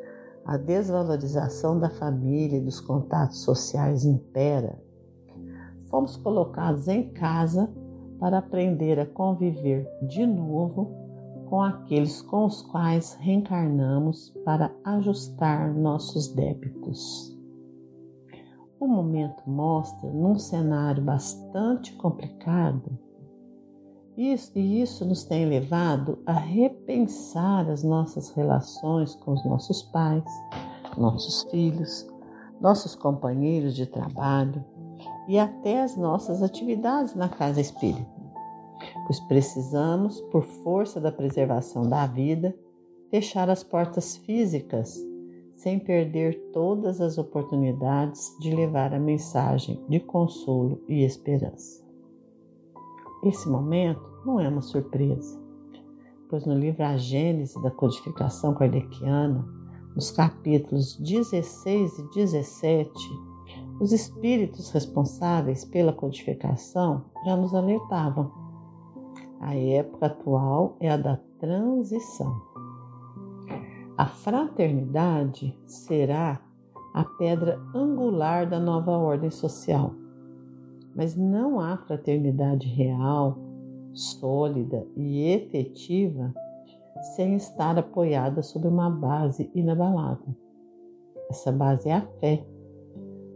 a 0.44 0.56
desvalorização 0.56 1.78
da 1.78 1.90
família 1.90 2.58
e 2.58 2.64
dos 2.64 2.80
contatos 2.80 3.42
sociais 3.42 4.04
impera, 4.04 4.80
fomos 5.90 6.16
colocados 6.16 6.88
em 6.88 7.10
casa 7.10 7.70
para 8.18 8.38
aprender 8.38 8.98
a 8.98 9.06
conviver 9.06 9.86
de 10.06 10.26
novo 10.26 10.90
com 11.48 11.60
aqueles 11.60 12.22
com 12.22 12.46
os 12.46 12.62
quais 12.62 13.14
reencarnamos 13.14 14.30
para 14.44 14.72
ajustar 14.84 15.74
nossos 15.74 16.28
débitos. 16.28 17.36
O 18.78 18.86
momento 18.86 19.42
mostra, 19.46 20.08
num 20.10 20.38
cenário 20.38 21.02
bastante 21.02 21.92
complicado, 21.96 22.96
isso, 24.16 24.52
e 24.58 24.82
isso 24.82 25.04
nos 25.04 25.24
tem 25.24 25.46
levado 25.46 26.18
a 26.26 26.32
repensar 26.32 27.68
as 27.70 27.82
nossas 27.82 28.30
relações 28.30 29.14
com 29.16 29.32
os 29.32 29.44
nossos 29.44 29.82
pais, 29.82 30.24
nossos 30.96 31.44
filhos, 31.50 32.06
nossos 32.60 32.94
companheiros 32.94 33.74
de 33.74 33.86
trabalho 33.86 34.64
e 35.30 35.38
até 35.38 35.80
as 35.80 35.96
nossas 35.96 36.42
atividades 36.42 37.14
na 37.14 37.28
casa 37.28 37.60
espírita, 37.60 38.04
pois 39.06 39.20
precisamos, 39.20 40.20
por 40.22 40.42
força 40.42 41.00
da 41.00 41.12
preservação 41.12 41.88
da 41.88 42.04
vida, 42.04 42.52
fechar 43.12 43.48
as 43.48 43.62
portas 43.62 44.16
físicas 44.16 44.98
sem 45.54 45.78
perder 45.78 46.50
todas 46.52 47.00
as 47.00 47.16
oportunidades 47.16 48.36
de 48.40 48.52
levar 48.52 48.92
a 48.92 48.98
mensagem 48.98 49.80
de 49.88 50.00
consolo 50.00 50.82
e 50.88 51.04
esperança. 51.04 51.80
Esse 53.22 53.48
momento 53.48 54.02
não 54.26 54.40
é 54.40 54.48
uma 54.48 54.62
surpresa, 54.62 55.40
pois 56.28 56.44
no 56.44 56.54
livro 56.58 56.82
A 56.82 56.96
Gênese 56.96 57.62
da 57.62 57.70
Codificação 57.70 58.52
Kardeciana, 58.52 59.46
nos 59.94 60.10
capítulos 60.10 60.96
16 60.96 62.00
e 62.00 62.14
17, 62.16 63.29
os 63.80 63.92
espíritos 63.92 64.70
responsáveis 64.70 65.64
pela 65.64 65.92
codificação 65.92 67.06
já 67.24 67.34
nos 67.34 67.54
alertavam. 67.54 68.30
A 69.40 69.56
época 69.56 70.06
atual 70.06 70.76
é 70.78 70.90
a 70.90 70.98
da 70.98 71.18
transição. 71.38 72.42
A 73.96 74.06
fraternidade 74.06 75.58
será 75.64 76.40
a 76.92 77.04
pedra 77.04 77.58
angular 77.74 78.48
da 78.48 78.60
nova 78.60 78.92
ordem 78.92 79.30
social. 79.30 79.94
Mas 80.94 81.16
não 81.16 81.58
há 81.58 81.78
fraternidade 81.78 82.68
real 82.68 83.38
sólida 83.94 84.86
e 84.96 85.24
efetiva 85.24 86.34
sem 87.16 87.34
estar 87.34 87.78
apoiada 87.78 88.42
sobre 88.42 88.68
uma 88.68 88.90
base 88.90 89.50
inabalável. 89.54 90.34
Essa 91.30 91.50
base 91.50 91.88
é 91.88 91.94
a 91.94 92.02
fé. 92.20 92.44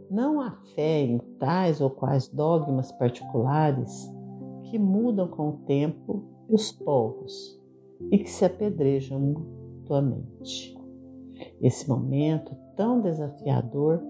Não 0.09 0.39
a 0.39 0.51
fé 0.75 1.01
em 1.01 1.17
tais 1.39 1.81
ou 1.81 1.89
quais 1.89 2.27
dogmas 2.27 2.91
particulares 2.91 4.11
que 4.63 4.77
mudam 4.77 5.27
com 5.27 5.49
o 5.49 5.57
tempo 5.65 6.23
e 6.49 6.53
os 6.53 6.71
povos 6.71 7.61
e 8.11 8.17
que 8.17 8.29
se 8.29 8.45
apedrejam 8.45 9.19
mutuamente. 9.19 10.75
Esse 11.61 11.89
momento 11.89 12.55
tão 12.75 13.01
desafiador 13.01 14.01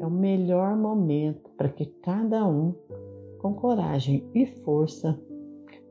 é 0.00 0.06
o 0.06 0.10
melhor 0.10 0.76
momento 0.76 1.50
para 1.56 1.68
que 1.68 1.86
cada 1.86 2.46
um, 2.46 2.74
com 3.38 3.54
coragem 3.54 4.28
e 4.34 4.46
força, 4.46 5.18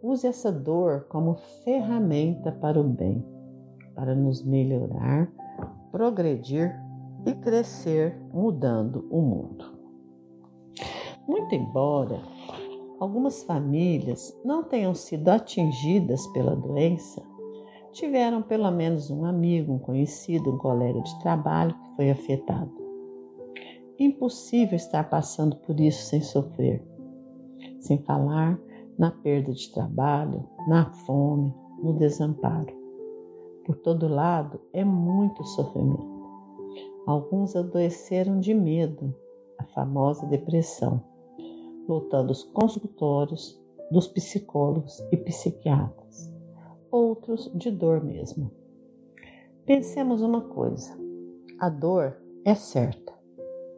Use 0.03 0.27
essa 0.27 0.51
dor 0.51 1.05
como 1.07 1.35
ferramenta 1.63 2.51
para 2.51 2.77
o 2.77 2.83
bem, 2.83 3.25
para 3.95 4.13
nos 4.13 4.43
melhorar, 4.43 5.31
progredir 5.93 6.77
e 7.25 7.33
crescer 7.35 8.17
mudando 8.33 9.07
o 9.09 9.21
mundo. 9.21 9.65
Muito 11.27 11.55
embora 11.55 12.21
algumas 12.99 13.43
famílias 13.43 14.37
não 14.43 14.63
tenham 14.63 14.93
sido 14.93 15.29
atingidas 15.29 16.25
pela 16.27 16.55
doença, 16.55 17.21
tiveram 17.91 18.41
pelo 18.41 18.69
menos 18.71 19.09
um 19.09 19.25
amigo, 19.25 19.73
um 19.73 19.79
conhecido, 19.79 20.51
um 20.51 20.57
colega 20.57 21.01
de 21.01 21.19
trabalho 21.19 21.75
que 21.75 21.95
foi 21.95 22.09
afetado. 22.09 22.71
Impossível 23.99 24.75
estar 24.75 25.09
passando 25.09 25.55
por 25.57 25.79
isso 25.79 26.03
sem 26.03 26.21
sofrer, 26.21 26.83
sem 27.79 27.99
falar 27.99 28.59
na 28.97 29.11
perda 29.11 29.51
de 29.51 29.71
trabalho, 29.71 30.47
na 30.67 30.91
fome, 30.91 31.53
no 31.81 31.93
desamparo. 31.93 32.73
Por 33.65 33.77
todo 33.77 34.07
lado 34.07 34.59
é 34.73 34.83
muito 34.83 35.43
sofrimento. 35.43 36.12
Alguns 37.05 37.55
adoeceram 37.55 38.39
de 38.39 38.53
medo, 38.53 39.13
a 39.57 39.63
famosa 39.65 40.25
depressão, 40.25 41.03
lotando 41.87 42.31
os 42.31 42.43
consultórios 42.43 43.61
dos 43.91 44.07
psicólogos 44.07 44.99
e 45.11 45.17
psiquiatras, 45.17 46.33
outros 46.89 47.51
de 47.53 47.69
dor 47.69 48.03
mesmo. 48.03 48.51
Pensemos 49.65 50.21
uma 50.21 50.41
coisa: 50.41 50.97
a 51.59 51.69
dor 51.69 52.17
é 52.45 52.55
certa, 52.55 53.13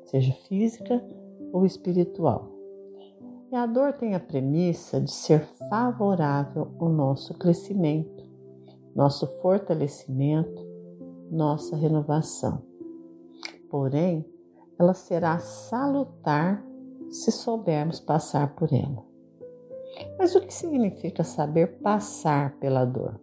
seja 0.06 0.34
física 0.48 1.04
ou 1.52 1.66
espiritual. 1.66 2.52
E 3.52 3.56
a 3.56 3.66
dor 3.66 3.94
tem 3.94 4.16
a 4.16 4.20
premissa 4.20 5.00
de 5.00 5.12
ser 5.12 5.42
favorável 5.70 6.72
ao 6.80 6.90
nosso 6.90 7.34
crescimento, 7.36 8.24
nosso 8.96 9.28
fortalecimento, 9.42 10.66
nossa 11.32 11.76
renovação. 11.76 12.75
Porém, 13.76 14.26
ela 14.80 14.94
será 14.94 15.38
salutar 15.38 16.66
se 17.10 17.30
soubermos 17.30 18.00
passar 18.00 18.56
por 18.56 18.72
ela. 18.72 19.04
Mas 20.18 20.34
o 20.34 20.40
que 20.40 20.54
significa 20.54 21.26
saber 21.26 21.82
passar 21.82 22.56
pela 22.56 22.86
dor? 22.86 23.20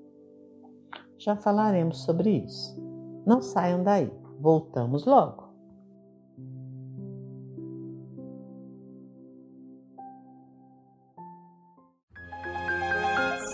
Já 1.17 1.35
falaremos 1.37 2.05
sobre 2.05 2.45
isso. 2.45 2.79
Não 3.25 3.41
saiam 3.41 3.83
daí, 3.83 4.13
voltamos 4.39 5.07
logo. 5.07 5.55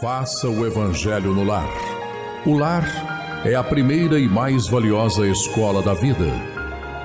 Faça 0.01 0.49
o 0.49 0.67
Evangelho 0.67 1.33
no 1.33 1.45
lar. 1.45 1.71
O 2.45 2.59
lar 2.59 2.83
é 3.47 3.55
a 3.55 3.63
primeira 3.63 4.19
e 4.19 4.29
mais 4.29 4.67
valiosa 4.67 5.29
escola 5.29 5.81
da 5.81 5.95
vida. 5.95 6.58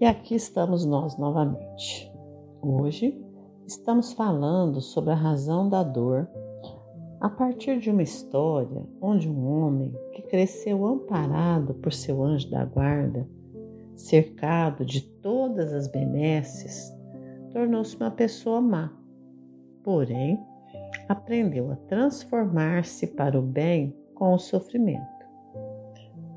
E 0.00 0.04
aqui 0.04 0.36
estamos 0.36 0.84
nós 0.84 1.18
novamente. 1.18 2.08
Hoje 2.62 3.20
estamos 3.66 4.12
falando 4.12 4.80
sobre 4.80 5.10
a 5.10 5.16
razão 5.16 5.68
da 5.68 5.82
dor 5.82 6.28
a 7.20 7.28
partir 7.28 7.80
de 7.80 7.90
uma 7.90 8.04
história 8.04 8.86
onde 9.00 9.28
um 9.28 9.44
homem 9.44 9.92
que 10.12 10.22
cresceu 10.22 10.86
amparado 10.86 11.74
por 11.74 11.92
seu 11.92 12.22
anjo 12.22 12.48
da 12.48 12.64
guarda, 12.64 13.28
cercado 13.96 14.84
de 14.84 15.00
todas 15.00 15.72
as 15.72 15.88
benesses, 15.88 16.96
tornou-se 17.50 17.96
uma 17.96 18.12
pessoa 18.12 18.60
má. 18.60 18.92
Porém, 19.82 20.38
aprendeu 21.08 21.72
a 21.72 21.76
transformar-se 21.76 23.04
para 23.04 23.36
o 23.36 23.42
bem 23.42 23.96
com 24.14 24.32
o 24.32 24.38
sofrimento. 24.38 25.26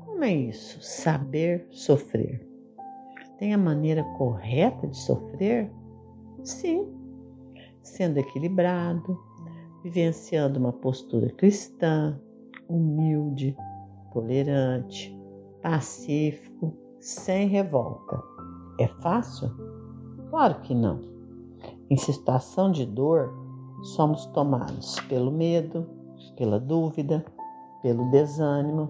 Como 0.04 0.24
é 0.24 0.34
isso? 0.34 0.82
Saber 0.82 1.68
sofrer 1.70 2.51
tem 3.42 3.52
a 3.52 3.58
maneira 3.58 4.04
correta 4.04 4.86
de 4.86 4.96
sofrer? 4.96 5.68
Sim, 6.44 6.86
sendo 7.82 8.18
equilibrado, 8.18 9.18
vivenciando 9.82 10.60
uma 10.60 10.72
postura 10.72 11.28
cristã, 11.30 12.20
humilde, 12.68 13.56
tolerante, 14.12 15.12
pacífico, 15.60 16.72
sem 17.00 17.48
revolta. 17.48 18.22
É 18.78 18.86
fácil? 18.86 19.50
Claro 20.30 20.60
que 20.60 20.72
não. 20.72 21.00
Em 21.90 21.96
situação 21.96 22.70
de 22.70 22.86
dor, 22.86 23.34
somos 23.82 24.24
tomados 24.26 25.00
pelo 25.08 25.32
medo, 25.32 25.84
pela 26.36 26.60
dúvida, 26.60 27.24
pelo 27.82 28.08
desânimo, 28.08 28.88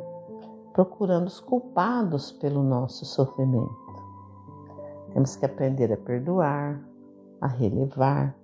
procurando 0.74 1.28
os 1.28 1.40
culpados 1.40 2.30
pelo 2.32 2.62
nosso 2.62 3.06
sofrimento. 3.06 3.82
Temos 5.12 5.37
que 5.37 5.44
aprender 5.44 5.92
a 5.92 5.96
perdoar, 5.96 6.83
a 7.40 7.46
relevar, 7.46 8.37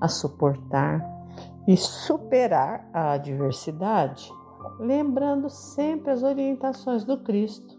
a 0.00 0.08
suportar 0.08 1.02
e 1.66 1.76
superar 1.76 2.88
a 2.92 3.12
adversidade, 3.12 4.30
lembrando 4.78 5.48
sempre 5.48 6.10
as 6.10 6.22
orientações 6.22 7.04
do 7.04 7.22
Cristo. 7.22 7.78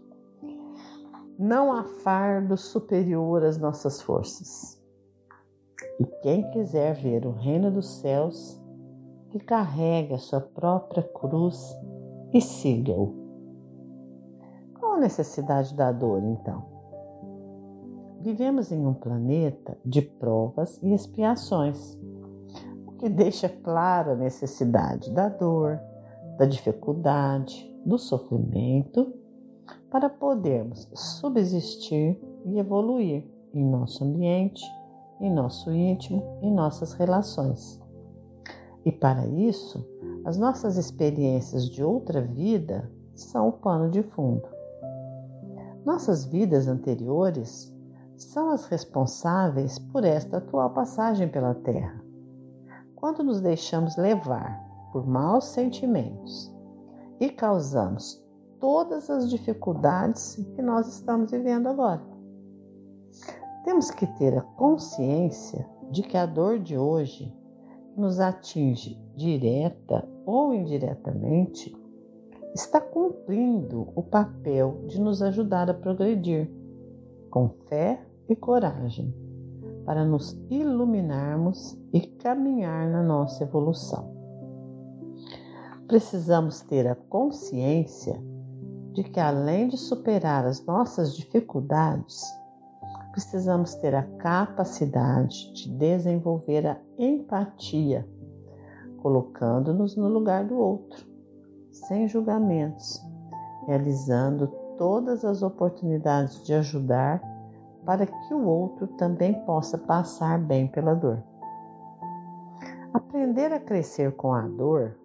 Não 1.38 1.72
há 1.72 1.84
fardo 2.02 2.56
superior 2.56 3.44
às 3.44 3.58
nossas 3.58 4.00
forças. 4.00 4.82
E 6.00 6.04
quem 6.22 6.50
quiser 6.50 6.94
ver 6.94 7.26
o 7.26 7.32
reino 7.32 7.70
dos 7.70 8.00
céus, 8.00 8.60
que 9.30 9.38
carregue 9.38 10.14
a 10.14 10.18
sua 10.18 10.40
própria 10.40 11.02
cruz 11.02 11.74
e 12.32 12.40
siga-o. 12.40 13.14
Qual 14.78 14.94
a 14.94 14.98
necessidade 15.00 15.74
da 15.74 15.92
dor, 15.92 16.22
então? 16.22 16.75
Vivemos 18.26 18.72
em 18.72 18.84
um 18.84 18.92
planeta 18.92 19.78
de 19.84 20.02
provas 20.02 20.82
e 20.82 20.92
expiações, 20.92 21.96
o 22.84 22.90
que 22.98 23.08
deixa 23.08 23.48
clara 23.48 24.14
a 24.14 24.16
necessidade 24.16 25.12
da 25.12 25.28
dor, 25.28 25.78
da 26.36 26.44
dificuldade, 26.44 27.72
do 27.86 27.96
sofrimento, 27.96 29.14
para 29.88 30.10
podermos 30.10 30.88
subsistir 30.92 32.20
e 32.44 32.58
evoluir 32.58 33.24
em 33.54 33.64
nosso 33.64 34.02
ambiente, 34.02 34.64
em 35.20 35.32
nosso 35.32 35.70
íntimo, 35.70 36.40
em 36.42 36.52
nossas 36.52 36.94
relações. 36.94 37.80
E 38.84 38.90
para 38.90 39.24
isso, 39.24 39.86
as 40.24 40.36
nossas 40.36 40.76
experiências 40.76 41.70
de 41.70 41.80
outra 41.80 42.20
vida 42.22 42.90
são 43.14 43.50
o 43.50 43.52
pano 43.52 43.88
de 43.88 44.02
fundo. 44.02 44.48
Nossas 45.84 46.24
vidas 46.24 46.66
anteriores 46.66 47.75
são 48.16 48.50
as 48.50 48.66
responsáveis 48.66 49.78
por 49.78 50.04
esta 50.04 50.38
atual 50.38 50.70
passagem 50.70 51.28
pela 51.28 51.54
Terra. 51.54 52.02
Quando 52.94 53.22
nos 53.22 53.40
deixamos 53.40 53.96
levar 53.96 54.64
por 54.92 55.06
maus 55.06 55.46
sentimentos 55.46 56.52
e 57.20 57.28
causamos 57.28 58.24
todas 58.58 59.10
as 59.10 59.28
dificuldades 59.28 60.36
que 60.54 60.62
nós 60.62 60.88
estamos 60.88 61.30
vivendo 61.30 61.68
agora. 61.68 62.02
Temos 63.64 63.90
que 63.90 64.06
ter 64.18 64.36
a 64.36 64.42
consciência 64.42 65.68
de 65.90 66.02
que 66.02 66.16
a 66.16 66.24
dor 66.24 66.58
de 66.58 66.78
hoje 66.78 67.34
nos 67.96 68.20
atinge 68.20 68.98
direta 69.14 70.08
ou 70.24 70.54
indiretamente 70.54 71.74
está 72.54 72.80
cumprindo 72.80 73.88
o 73.94 74.02
papel 74.02 74.84
de 74.86 75.00
nos 75.00 75.20
ajudar 75.22 75.68
a 75.68 75.74
progredir 75.74 76.50
com 77.36 77.50
fé 77.68 78.02
e 78.30 78.34
coragem 78.34 79.14
para 79.84 80.06
nos 80.06 80.32
iluminarmos 80.48 81.78
e 81.92 82.00
caminhar 82.00 82.88
na 82.88 83.02
nossa 83.02 83.44
evolução. 83.44 84.10
Precisamos 85.86 86.62
ter 86.62 86.86
a 86.86 86.94
consciência 86.94 88.18
de 88.94 89.04
que, 89.04 89.20
além 89.20 89.68
de 89.68 89.76
superar 89.76 90.46
as 90.46 90.64
nossas 90.64 91.14
dificuldades, 91.14 92.24
precisamos 93.12 93.74
ter 93.74 93.94
a 93.94 94.02
capacidade 94.02 95.52
de 95.52 95.68
desenvolver 95.76 96.66
a 96.66 96.80
empatia 96.98 98.08
colocando-nos 99.02 99.94
no 99.94 100.08
lugar 100.08 100.46
do 100.46 100.56
outro, 100.56 101.06
sem 101.70 102.08
julgamentos, 102.08 102.98
realizando 103.66 104.50
todas 104.76 105.24
as 105.24 105.42
oportunidades 105.42 106.44
de 106.44 106.54
ajudar 106.54 107.20
para 107.84 108.06
que 108.06 108.34
o 108.34 108.44
outro 108.44 108.86
também 108.88 109.32
possa 109.44 109.78
passar 109.78 110.38
bem 110.38 110.66
pela 110.66 110.94
dor. 110.94 111.22
Aprender 112.92 113.52
a 113.52 113.60
crescer 113.60 114.12
com 114.16 114.32
a 114.32 114.42
dor 114.42 114.96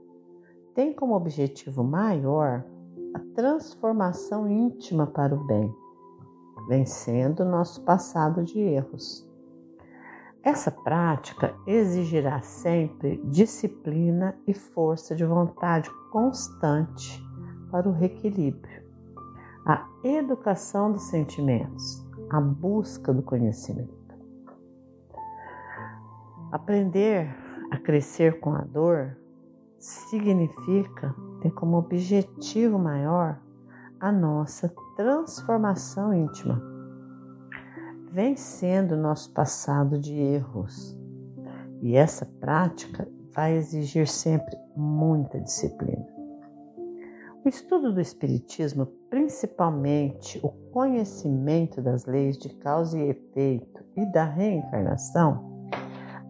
tem 0.73 0.93
como 0.93 1.15
objetivo 1.15 1.83
maior 1.83 2.63
a 3.13 3.19
transformação 3.35 4.49
íntima 4.49 5.05
para 5.05 5.35
o 5.35 5.43
bem, 5.45 5.73
vencendo 6.67 7.43
nosso 7.43 7.81
passado 7.83 8.43
de 8.43 8.59
erros. 8.59 9.29
Essa 10.43 10.71
prática 10.71 11.53
exigirá 11.67 12.41
sempre 12.41 13.21
disciplina 13.25 14.35
e 14.47 14.53
força 14.53 15.15
de 15.15 15.23
vontade 15.23 15.89
constante 16.11 17.23
para 17.69 17.87
o 17.87 17.91
reequilíbrio, 17.91 18.80
educação 20.03 20.91
dos 20.91 21.03
sentimentos, 21.03 22.05
a 22.29 22.41
busca 22.41 23.13
do 23.13 23.21
conhecimento. 23.21 24.01
Aprender 26.51 27.29
a 27.71 27.77
crescer 27.77 28.39
com 28.39 28.53
a 28.53 28.61
dor 28.61 29.17
significa 29.79 31.15
ter 31.41 31.51
como 31.51 31.77
objetivo 31.77 32.77
maior 32.77 33.39
a 33.99 34.11
nossa 34.11 34.73
transformação 34.95 36.13
íntima, 36.13 36.61
vencendo 38.11 38.97
nosso 38.97 39.31
passado 39.31 39.99
de 39.99 40.13
erros. 40.13 40.97
E 41.81 41.95
essa 41.95 42.25
prática 42.25 43.07
vai 43.33 43.55
exigir 43.55 44.07
sempre 44.07 44.55
muita 44.75 45.39
disciplina. 45.39 46.20
O 47.43 47.49
estudo 47.49 47.91
do 47.91 47.99
Espiritismo, 47.99 48.85
principalmente 49.09 50.39
o 50.43 50.49
conhecimento 50.71 51.81
das 51.81 52.05
leis 52.05 52.37
de 52.37 52.49
causa 52.49 52.99
e 52.99 53.09
efeito 53.09 53.83
e 53.97 54.05
da 54.05 54.25
reencarnação, 54.25 55.67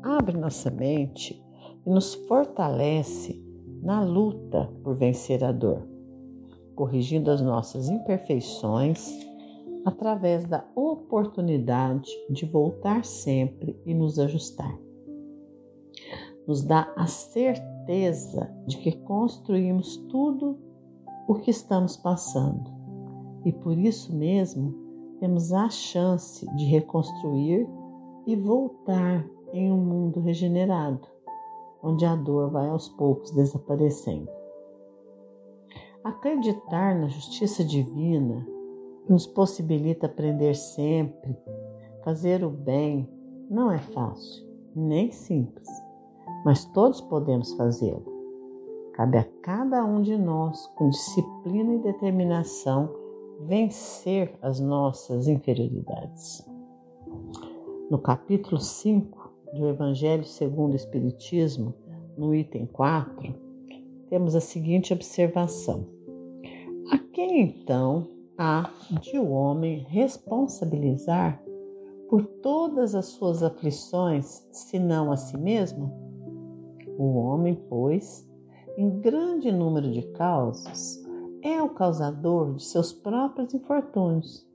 abre 0.02 0.38
nossa 0.38 0.72
mente 0.72 1.44
e 1.86 1.90
nos 1.90 2.14
fortalece 2.14 3.44
na 3.84 4.02
luta 4.02 4.72
por 4.82 4.96
vencer 4.96 5.44
a 5.44 5.52
dor, 5.52 5.86
corrigindo 6.76 7.30
as 7.30 7.42
nossas 7.42 7.90
imperfeições 7.90 9.12
através 9.84 10.46
da 10.46 10.66
oportunidade 10.74 12.10
de 12.30 12.46
voltar 12.46 13.04
sempre 13.04 13.78
e 13.86 13.94
nos 13.94 14.18
ajustar. 14.18 14.80
Nos 16.48 16.64
dá 16.64 16.90
a 16.96 17.06
certeza 17.06 18.50
de 18.66 18.78
que 18.78 18.94
construímos 18.94 19.98
tudo 20.10 20.71
o 21.32 21.36
que 21.36 21.50
estamos 21.50 21.96
passando 21.96 22.70
e 23.46 23.54
por 23.54 23.78
isso 23.78 24.14
mesmo 24.14 24.76
temos 25.22 25.54
a 25.54 25.70
chance 25.70 26.46
de 26.58 26.66
reconstruir 26.66 27.66
e 28.28 28.36
voltar 28.36 29.26
em 29.54 29.72
um 29.72 29.78
mundo 29.78 30.20
regenerado, 30.20 31.08
onde 31.82 32.06
a 32.06 32.18
dor 32.18 32.52
vai 32.52 32.68
aos 32.68 32.90
poucos 32.90 33.32
desaparecendo. 33.32 34.30
Acreditar 36.04 36.96
na 36.96 37.08
justiça 37.08 37.64
divina 37.64 38.46
nos 39.08 39.26
possibilita 39.26 40.08
aprender 40.08 40.54
sempre, 40.54 41.38
fazer 42.04 42.44
o 42.44 42.50
bem, 42.50 43.10
não 43.50 43.72
é 43.72 43.80
fácil, 43.80 44.46
nem 44.76 45.10
simples, 45.14 45.70
mas 46.44 46.66
todos 46.66 47.00
podemos 47.00 47.54
fazê-lo. 47.54 48.11
Cabe 48.94 49.18
a 49.18 49.24
cada 49.42 49.86
um 49.86 50.02
de 50.02 50.18
nós, 50.18 50.68
com 50.76 50.90
disciplina 50.90 51.76
e 51.76 51.80
determinação, 51.80 52.90
vencer 53.42 54.38
as 54.42 54.60
nossas 54.60 55.28
inferioridades. 55.28 56.46
No 57.90 57.98
capítulo 57.98 58.60
5 58.60 59.32
do 59.54 59.68
Evangelho 59.68 60.26
segundo 60.26 60.74
o 60.74 60.76
Espiritismo, 60.76 61.74
no 62.18 62.36
item 62.36 62.66
4, 62.66 63.34
temos 64.10 64.36
a 64.36 64.42
seguinte 64.42 64.94
observação: 64.94 65.88
A 66.92 66.98
quem 66.98 67.42
então 67.42 68.08
há 68.38 68.70
de 69.02 69.18
o 69.18 69.30
homem 69.32 69.86
responsabilizar 69.88 71.42
por 72.10 72.26
todas 72.26 72.94
as 72.94 73.06
suas 73.06 73.42
aflições, 73.42 74.46
senão 74.52 75.14
a 75.14 75.18
si 75.18 75.38
mesmo? 75.38 75.94
O 76.98 77.16
homem, 77.16 77.56
pois, 77.70 78.30
em 78.78 79.00
grande 79.00 79.52
número 79.52 79.92
de 79.92 80.02
causas, 80.14 81.02
é 81.42 81.62
o 81.62 81.70
causador 81.70 82.54
de 82.56 82.64
seus 82.64 82.94
próprios 82.94 83.54
infortúnios. 83.54 84.46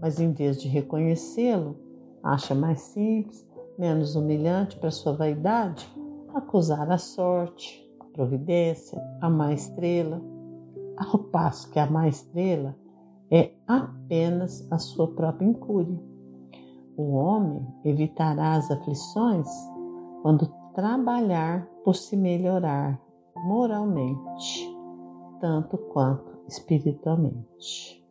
Mas 0.00 0.20
em 0.20 0.32
vez 0.32 0.60
de 0.60 0.68
reconhecê-lo, 0.68 1.76
acha 2.22 2.54
mais 2.54 2.80
simples, 2.80 3.46
menos 3.78 4.14
humilhante 4.14 4.76
para 4.76 4.90
sua 4.90 5.12
vaidade 5.12 5.88
acusar 6.34 6.90
a 6.90 6.98
sorte, 6.98 7.88
a 7.98 8.04
providência, 8.04 9.00
a 9.20 9.28
má 9.28 9.52
estrela, 9.52 10.20
ao 10.96 11.18
passo 11.18 11.70
que 11.70 11.78
a 11.78 11.86
má 11.86 12.08
estrela 12.08 12.76
é 13.30 13.52
apenas 13.66 14.66
a 14.70 14.78
sua 14.78 15.08
própria 15.08 15.46
incúria. 15.46 15.98
O 16.96 17.14
homem 17.14 17.66
evitará 17.84 18.54
as 18.54 18.70
aflições 18.70 19.48
quando 20.22 20.46
trabalhar 20.74 21.66
por 21.82 21.94
se 21.94 22.16
melhorar 22.16 23.00
moralmente, 23.44 24.68
tanto 25.40 25.78
quanto 25.78 26.38
espiritualmente. 26.46 28.04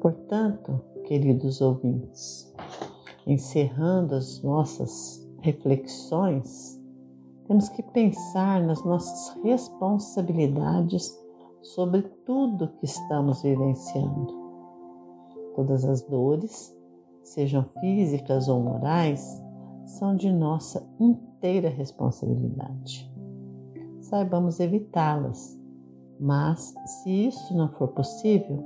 Portanto, 0.00 0.80
queridos 1.04 1.60
ouvintes, 1.60 2.54
encerrando 3.26 4.14
as 4.14 4.42
nossas 4.42 5.26
reflexões, 5.40 6.80
temos 7.46 7.68
que 7.68 7.82
pensar 7.82 8.62
nas 8.62 8.84
nossas 8.84 9.36
responsabilidades 9.42 11.18
sobre 11.62 12.02
tudo 12.24 12.72
que 12.78 12.84
estamos 12.84 13.42
vivenciando. 13.42 14.38
Todas 15.54 15.84
as 15.84 16.02
dores, 16.02 16.74
sejam 17.22 17.64
físicas 17.80 18.48
ou 18.48 18.60
morais, 18.60 19.42
são 19.84 20.14
de 20.14 20.32
nossa 20.32 20.88
inteira 20.98 21.68
responsabilidade. 21.68 23.09
Saibamos 24.10 24.58
evitá-las, 24.58 25.56
mas 26.18 26.74
se 26.84 27.28
isso 27.28 27.56
não 27.56 27.68
for 27.68 27.88
possível, 27.88 28.62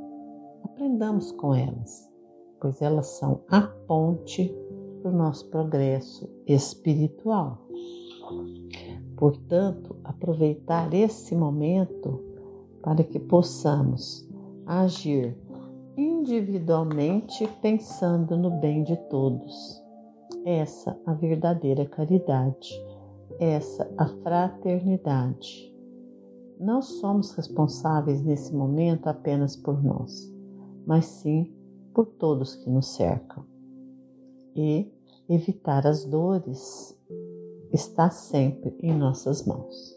aprendamos 0.64 1.30
com 1.32 1.54
elas, 1.54 2.10
pois 2.58 2.80
elas 2.80 3.06
são 3.08 3.42
a 3.50 3.60
ponte 3.60 4.50
para 5.02 5.10
o 5.10 5.14
nosso 5.14 5.46
progresso 5.50 6.26
espiritual. 6.46 7.58
Portanto, 9.18 9.96
aproveitar 10.02 10.94
esse 10.94 11.36
momento 11.36 12.24
para 12.82 13.04
que 13.04 13.18
possamos 13.18 14.26
agir 14.64 15.36
individualmente 15.94 17.46
pensando 17.60 18.36
no 18.36 18.50
bem 18.50 18.82
de 18.82 18.96
todos. 19.08 19.82
Essa 20.44 20.98
a 21.04 21.12
verdadeira 21.12 21.84
caridade, 21.84 22.74
essa 23.38 23.92
a 23.96 24.06
fraternidade. 24.06 25.72
Não 26.58 26.80
somos 26.80 27.32
responsáveis 27.32 28.22
nesse 28.22 28.54
momento 28.54 29.08
apenas 29.08 29.56
por 29.56 29.82
nós, 29.82 30.32
mas 30.86 31.04
sim 31.06 31.52
por 31.92 32.06
todos 32.06 32.56
que 32.56 32.70
nos 32.70 32.94
cercam. 32.94 33.44
E 34.54 34.92
evitar 35.28 35.86
as 35.86 36.04
dores 36.04 36.96
está 37.72 38.10
sempre 38.10 38.76
em 38.80 38.96
nossas 38.96 39.44
mãos. 39.44 39.94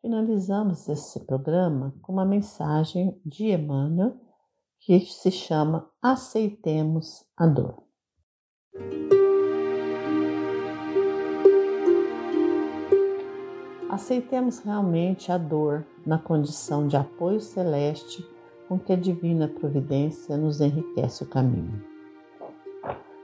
Finalizamos 0.00 0.88
esse 0.88 1.20
programa 1.20 1.94
com 2.02 2.12
uma 2.12 2.24
mensagem 2.24 3.20
de 3.24 3.46
Emmanuel 3.46 4.14
que 4.80 5.00
se 5.00 5.30
chama 5.30 5.90
Aceitemos 6.00 7.24
a 7.36 7.46
Dor. 7.46 7.82
Aceitemos 13.96 14.58
realmente 14.58 15.32
a 15.32 15.38
dor 15.38 15.82
na 16.04 16.18
condição 16.18 16.86
de 16.86 16.98
apoio 16.98 17.40
celeste 17.40 18.22
com 18.68 18.78
que 18.78 18.92
a 18.92 18.96
divina 18.96 19.48
providência 19.48 20.36
nos 20.36 20.60
enriquece 20.60 21.22
o 21.22 21.26
caminho. 21.26 21.82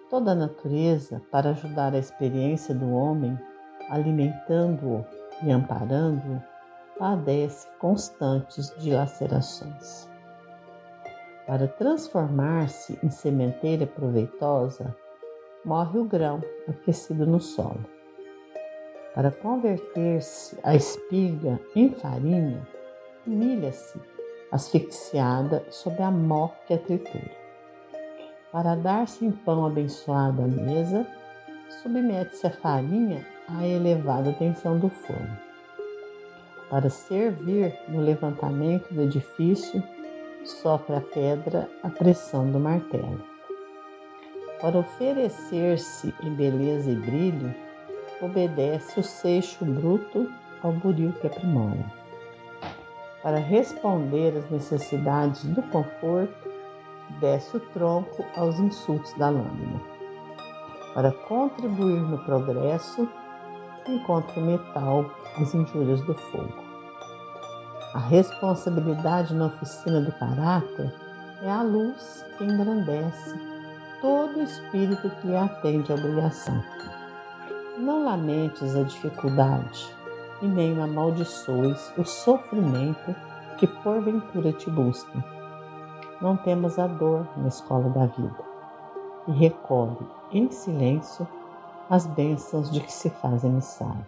Toda 0.09 0.33
a 0.33 0.35
natureza, 0.35 1.21
para 1.31 1.51
ajudar 1.51 1.93
a 1.93 1.99
experiência 1.99 2.75
do 2.75 2.91
homem, 2.91 3.39
alimentando-o 3.91 5.05
e 5.47 5.51
amparando-o, 5.51 6.43
padece 6.99 7.69
constantes 7.79 8.75
dilacerações. 8.79 10.09
Para 11.47 11.69
transformar-se 11.69 12.99
em 13.03 13.11
sementeira 13.11 13.87
proveitosa, 13.87 14.97
morre 15.67 15.99
o 15.99 16.05
grão 16.07 16.41
aquecido 16.67 17.27
no 17.27 17.41
solo. 17.41 17.85
Para 19.15 19.31
converter-se 19.31 20.59
a 20.63 20.75
espiga 20.75 21.61
em 21.77 21.91
farinha, 21.91 22.67
humilha-se, 23.27 24.01
asfixiada 24.51 25.63
sob 25.71 26.03
a 26.03 26.11
mó 26.11 26.49
que 26.67 26.73
a 26.73 26.79
tritura. 26.79 27.31
Para 28.51 28.75
dar-se 28.75 29.25
em 29.25 29.31
pão 29.31 29.67
abençoado 29.67 30.43
à 30.43 30.47
mesa, 30.47 31.07
submete-se 31.83 32.47
a 32.47 32.51
farinha 32.51 33.27
à 33.49 33.67
elevada 33.67 34.33
tensão 34.33 34.79
do 34.79 34.89
forno. 34.89 35.39
Para 36.71 36.89
servir 36.89 37.79
no 37.89 38.01
levantamento 38.01 38.95
do 38.95 39.03
edifício, 39.03 39.83
sofre 40.43 40.97
a 40.97 41.01
pedra 41.03 41.69
a 41.83 41.91
pressão 41.91 42.51
do 42.51 42.59
martelo. 42.59 43.23
Para 44.59 44.79
oferecer-se 44.79 46.15
em 46.23 46.35
beleza 46.35 46.91
e 46.91 46.97
brilho, 46.97 47.55
obedece 48.23 49.01
o 49.01 49.03
seixo 49.03 49.65
bruto 49.65 50.31
ao 50.63 50.73
buril 50.73 51.13
que 51.21 51.27
aprimora. 51.27 51.85
Para 53.23 53.39
responder 53.39 54.37
às 54.37 54.51
necessidades 54.51 55.45
do 55.45 55.63
conforto, 55.63 56.51
desce 57.21 57.57
o 57.57 57.61
tronco 57.61 58.25
aos 58.37 58.59
insultos 58.59 59.13
da 59.15 59.29
lâmina. 59.29 59.81
Para 60.95 61.11
contribuir 61.11 62.01
no 62.01 62.19
progresso, 62.25 63.09
encontra 63.89 64.41
o 64.41 64.45
metal 64.45 65.11
às 65.39 65.55
injúrias 65.55 66.01
do 66.03 66.15
fogo. 66.15 66.63
A 67.95 67.99
responsabilidade 67.99 69.35
na 69.35 69.47
oficina 69.47 70.01
do 70.01 70.13
caráter 70.13 70.93
é 71.43 71.51
a 71.51 71.63
luz 71.63 72.25
que 72.39 72.45
engrandece 72.45 73.35
todo 74.01 74.43
espírito 74.43 75.11
que 75.11 75.27
lhe 75.27 75.37
atende 75.37 75.93
à 75.93 75.95
obrigação. 75.95 76.63
Não 77.83 78.05
lamentes 78.05 78.77
a 78.77 78.85
dificuldade 78.85 79.93
e 80.41 80.47
nem 80.47 80.81
amaldiçoes 80.81 81.93
o 81.99 82.05
sofrimento 82.05 83.13
que 83.59 83.67
porventura 83.67 84.53
te 84.53 84.71
busca. 84.71 85.13
Não 86.21 86.37
temos 86.37 86.79
a 86.79 86.87
dor 86.87 87.27
na 87.37 87.49
escola 87.49 87.89
da 87.89 88.07
vida 88.07 88.39
e 89.27 89.33
recolhe 89.33 89.99
em 90.31 90.49
silêncio 90.49 91.27
as 91.91 92.07
bênçãos 92.07 92.71
de 92.71 92.81
que 92.81 92.93
se 92.93 93.11
faz 93.11 93.43
emissário. 93.43 94.07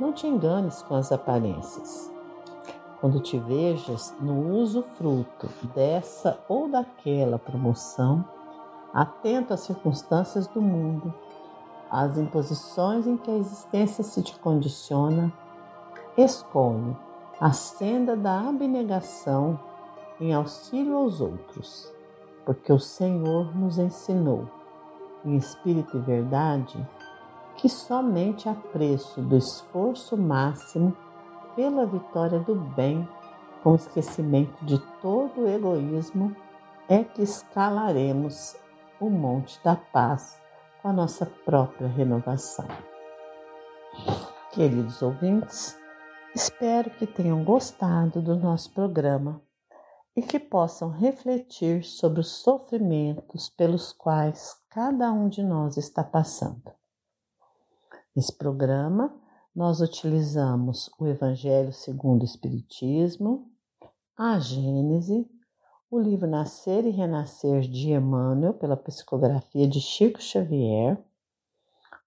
Não 0.00 0.12
te 0.12 0.26
enganes 0.26 0.82
com 0.82 0.96
as 0.96 1.12
aparências. 1.12 2.12
Quando 3.00 3.20
te 3.20 3.38
vejas 3.38 4.12
no 4.20 4.56
uso 4.56 4.82
fruto 4.82 5.48
dessa 5.72 6.40
ou 6.48 6.68
daquela 6.68 7.38
promoção, 7.38 8.24
atento 8.92 9.54
às 9.54 9.60
circunstâncias 9.60 10.48
do 10.48 10.60
mundo, 10.60 11.14
às 11.90 12.18
imposições 12.18 13.06
em 13.06 13.16
que 13.16 13.30
a 13.30 13.36
existência 13.36 14.02
se 14.02 14.22
te 14.22 14.38
condiciona, 14.38 15.32
escolhe 16.16 16.96
a 17.40 17.52
senda 17.52 18.16
da 18.16 18.48
abnegação 18.48 19.58
em 20.20 20.34
auxílio 20.34 20.96
aos 20.96 21.20
outros, 21.20 21.92
porque 22.44 22.72
o 22.72 22.78
Senhor 22.78 23.54
nos 23.54 23.78
ensinou, 23.78 24.48
em 25.24 25.36
espírito 25.36 25.98
e 25.98 26.00
verdade, 26.00 26.88
que 27.56 27.68
somente 27.68 28.48
a 28.48 28.54
preço 28.54 29.20
do 29.20 29.36
esforço 29.36 30.16
máximo 30.16 30.96
pela 31.54 31.86
vitória 31.86 32.38
do 32.38 32.54
bem, 32.54 33.08
com 33.62 33.74
esquecimento 33.74 34.64
de 34.64 34.78
todo 35.00 35.40
o 35.40 35.48
egoísmo, 35.48 36.34
é 36.88 37.02
que 37.02 37.22
escalaremos 37.22 38.56
o 39.00 39.10
monte 39.10 39.58
da 39.64 39.74
paz 39.74 40.40
a 40.86 40.92
nossa 40.92 41.26
própria 41.26 41.88
renovação. 41.88 42.64
Queridos 44.52 45.02
ouvintes, 45.02 45.76
espero 46.32 46.90
que 46.90 47.04
tenham 47.08 47.42
gostado 47.42 48.22
do 48.22 48.36
nosso 48.36 48.72
programa 48.72 49.42
e 50.14 50.22
que 50.22 50.38
possam 50.38 50.90
refletir 50.90 51.82
sobre 51.82 52.20
os 52.20 52.28
sofrimentos 52.36 53.48
pelos 53.50 53.92
quais 53.92 54.54
cada 54.70 55.10
um 55.10 55.28
de 55.28 55.42
nós 55.42 55.76
está 55.76 56.04
passando. 56.04 56.72
Nesse 58.14 58.38
programa, 58.38 59.12
nós 59.52 59.80
utilizamos 59.80 60.88
o 61.00 61.08
Evangelho 61.08 61.72
segundo 61.72 62.22
o 62.22 62.24
Espiritismo, 62.24 63.50
a 64.16 64.38
Gênese, 64.38 65.28
o 65.96 66.00
livro 66.00 66.26
Nascer 66.26 66.84
e 66.84 66.90
Renascer 66.90 67.62
de 67.62 67.90
Emmanuel, 67.90 68.52
pela 68.52 68.76
psicografia 68.76 69.66
de 69.66 69.80
Chico 69.80 70.20
Xavier, 70.20 71.02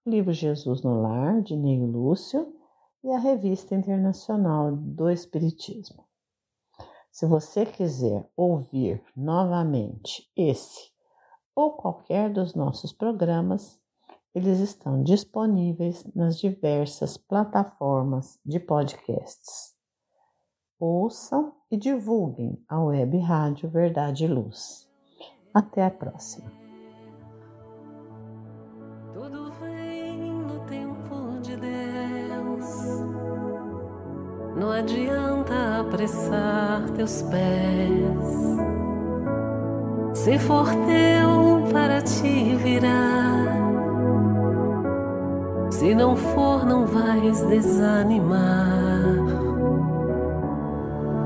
o 0.06 0.10
livro 0.10 0.32
Jesus 0.32 0.82
no 0.82 1.02
Lar, 1.02 1.42
de 1.42 1.56
Neio 1.56 1.86
Lúcio, 1.86 2.54
e 3.02 3.10
a 3.10 3.18
Revista 3.18 3.74
Internacional 3.74 4.76
do 4.76 5.10
Espiritismo. 5.10 6.04
Se 7.10 7.26
você 7.26 7.66
quiser 7.66 8.30
ouvir 8.36 9.02
novamente 9.16 10.30
esse 10.36 10.92
ou 11.54 11.72
qualquer 11.72 12.32
dos 12.32 12.54
nossos 12.54 12.92
programas, 12.92 13.80
eles 14.32 14.60
estão 14.60 15.02
disponíveis 15.02 16.04
nas 16.14 16.38
diversas 16.38 17.16
plataformas 17.16 18.38
de 18.46 18.60
podcasts. 18.60 19.79
Ouçam 20.80 21.52
e 21.70 21.76
divulguem 21.76 22.58
a 22.66 22.82
web 22.82 23.18
rádio 23.18 23.68
Verdade 23.68 24.24
e 24.24 24.26
Luz. 24.26 24.88
Até 25.52 25.84
a 25.84 25.90
próxima. 25.90 26.50
Tudo 29.12 29.52
vem 29.60 30.32
no 30.32 30.60
tempo 30.60 31.40
de 31.42 31.56
Deus. 31.56 32.66
Não 34.56 34.70
adianta 34.72 35.80
apressar 35.80 36.88
teus 36.96 37.22
pés. 37.22 38.40
Se 40.14 40.38
for 40.38 40.66
teu 40.66 41.70
para 41.72 42.00
te 42.02 42.56
virar 42.56 43.60
se 45.80 45.94
não 45.94 46.14
for, 46.14 46.66
não 46.66 46.84
vais 46.84 47.40
desanimar. 47.46 48.99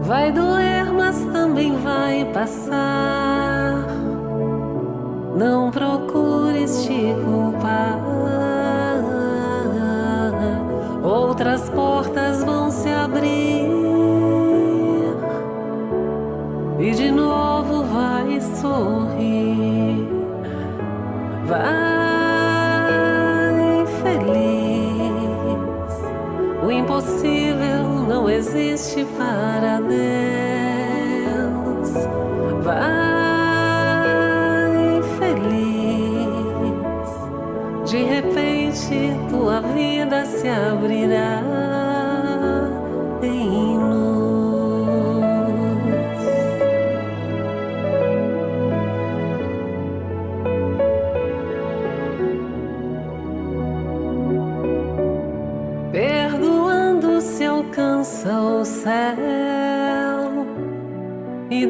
Vai 0.06 0.30
doer, 0.30 0.92
mas 0.92 1.24
também 1.32 1.76
vai 1.78 2.26
passar. 2.26 3.86
Não 5.34 5.70
procures 5.70 6.84
te 6.84 7.14
culpar. 7.24 7.98
Outras 11.02 11.70
portas 11.70 12.44
vão 12.44 12.70
se 12.70 12.90
abrir. 12.90 13.70
E 16.78 16.90
de 16.90 17.10
novo 17.10 17.84
vai 17.84 18.40
sorrir. 18.60 20.06
Vai 21.46 21.83
existe 28.30 29.06
para 29.16 29.80
Deus. 29.80 29.94
Vai 32.62 33.02
feliz, 35.18 36.30
de 37.90 38.02
repente 38.02 39.12
tua 39.28 39.60
vida 39.60 40.24
se 40.26 40.48
abrirá. 40.48 41.53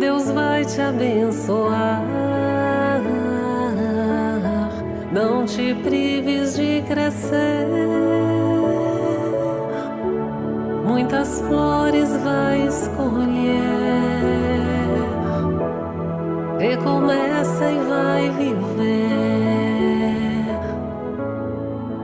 Deus 0.04 0.30
vai 0.32 0.66
te 0.66 0.82
abençoar. 0.82 2.02
Não 5.10 5.46
te 5.46 5.74
prives 5.76 6.56
de 6.56 6.82
crescer, 6.82 7.66
muitas 10.84 11.40
flores 11.40 12.10
vais 12.22 12.90
colher. 12.98 13.62
Recomeça 16.58 17.70
e 17.70 17.78
vai 17.88 18.30
viver. 18.30 18.84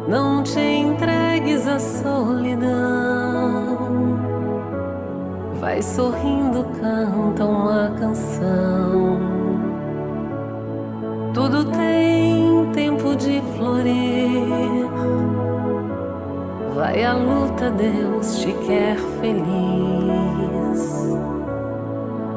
Não 0.09 0.43
te 0.43 0.59
entregues 0.59 1.69
à 1.69 1.79
solidão 1.79 3.00
vai 5.71 5.83
sorrindo, 5.83 6.65
canta 6.81 7.45
uma 7.45 7.91
canção. 7.91 9.21
Tudo 11.33 11.65
tem 11.67 12.67
tempo 12.73 13.15
de 13.15 13.41
florir. 13.57 14.89
Vai 16.75 17.05
à 17.05 17.13
luta, 17.13 17.71
Deus 17.71 18.41
te 18.41 18.53
quer 18.67 18.97
feliz. 19.21 19.41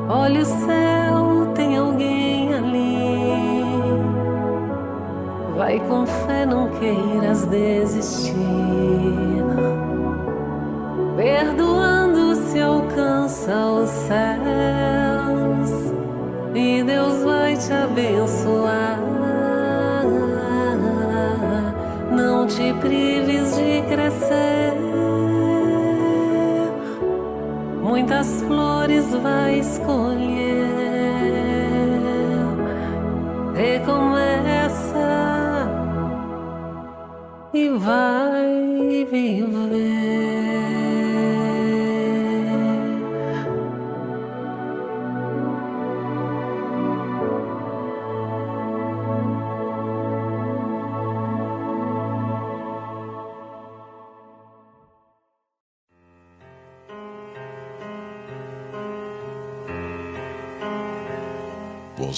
Olha 0.08 0.42
o 0.42 0.46
céu, 0.46 1.52
tem 1.56 1.76
alguém 1.76 2.54
ali. 2.54 3.64
Vai 5.58 5.80
com 5.80 6.06
fé, 6.06 6.46
não 6.46 6.70
queiras 6.70 7.48
desistir. 7.48 8.36
Perdoando 11.16 11.93
se 11.93 11.93
alcança 12.94 13.66
os 13.66 13.90
céus 13.90 15.72
e 16.54 16.84
Deus 16.84 17.24
vai 17.24 17.58
te 17.58 17.74
abençoar. 17.74 19.00
Não 22.12 22.46
te 22.46 22.74
prives 22.80 23.56
de 23.56 23.82
crescer. 23.90 24.74
Muitas 27.82 28.44
flores 28.44 29.12
vai 29.16 29.60
escolher. 29.60 30.64
Recomeça 33.56 35.00
e 37.54 37.70
vai 37.70 39.08
viver. 39.10 40.43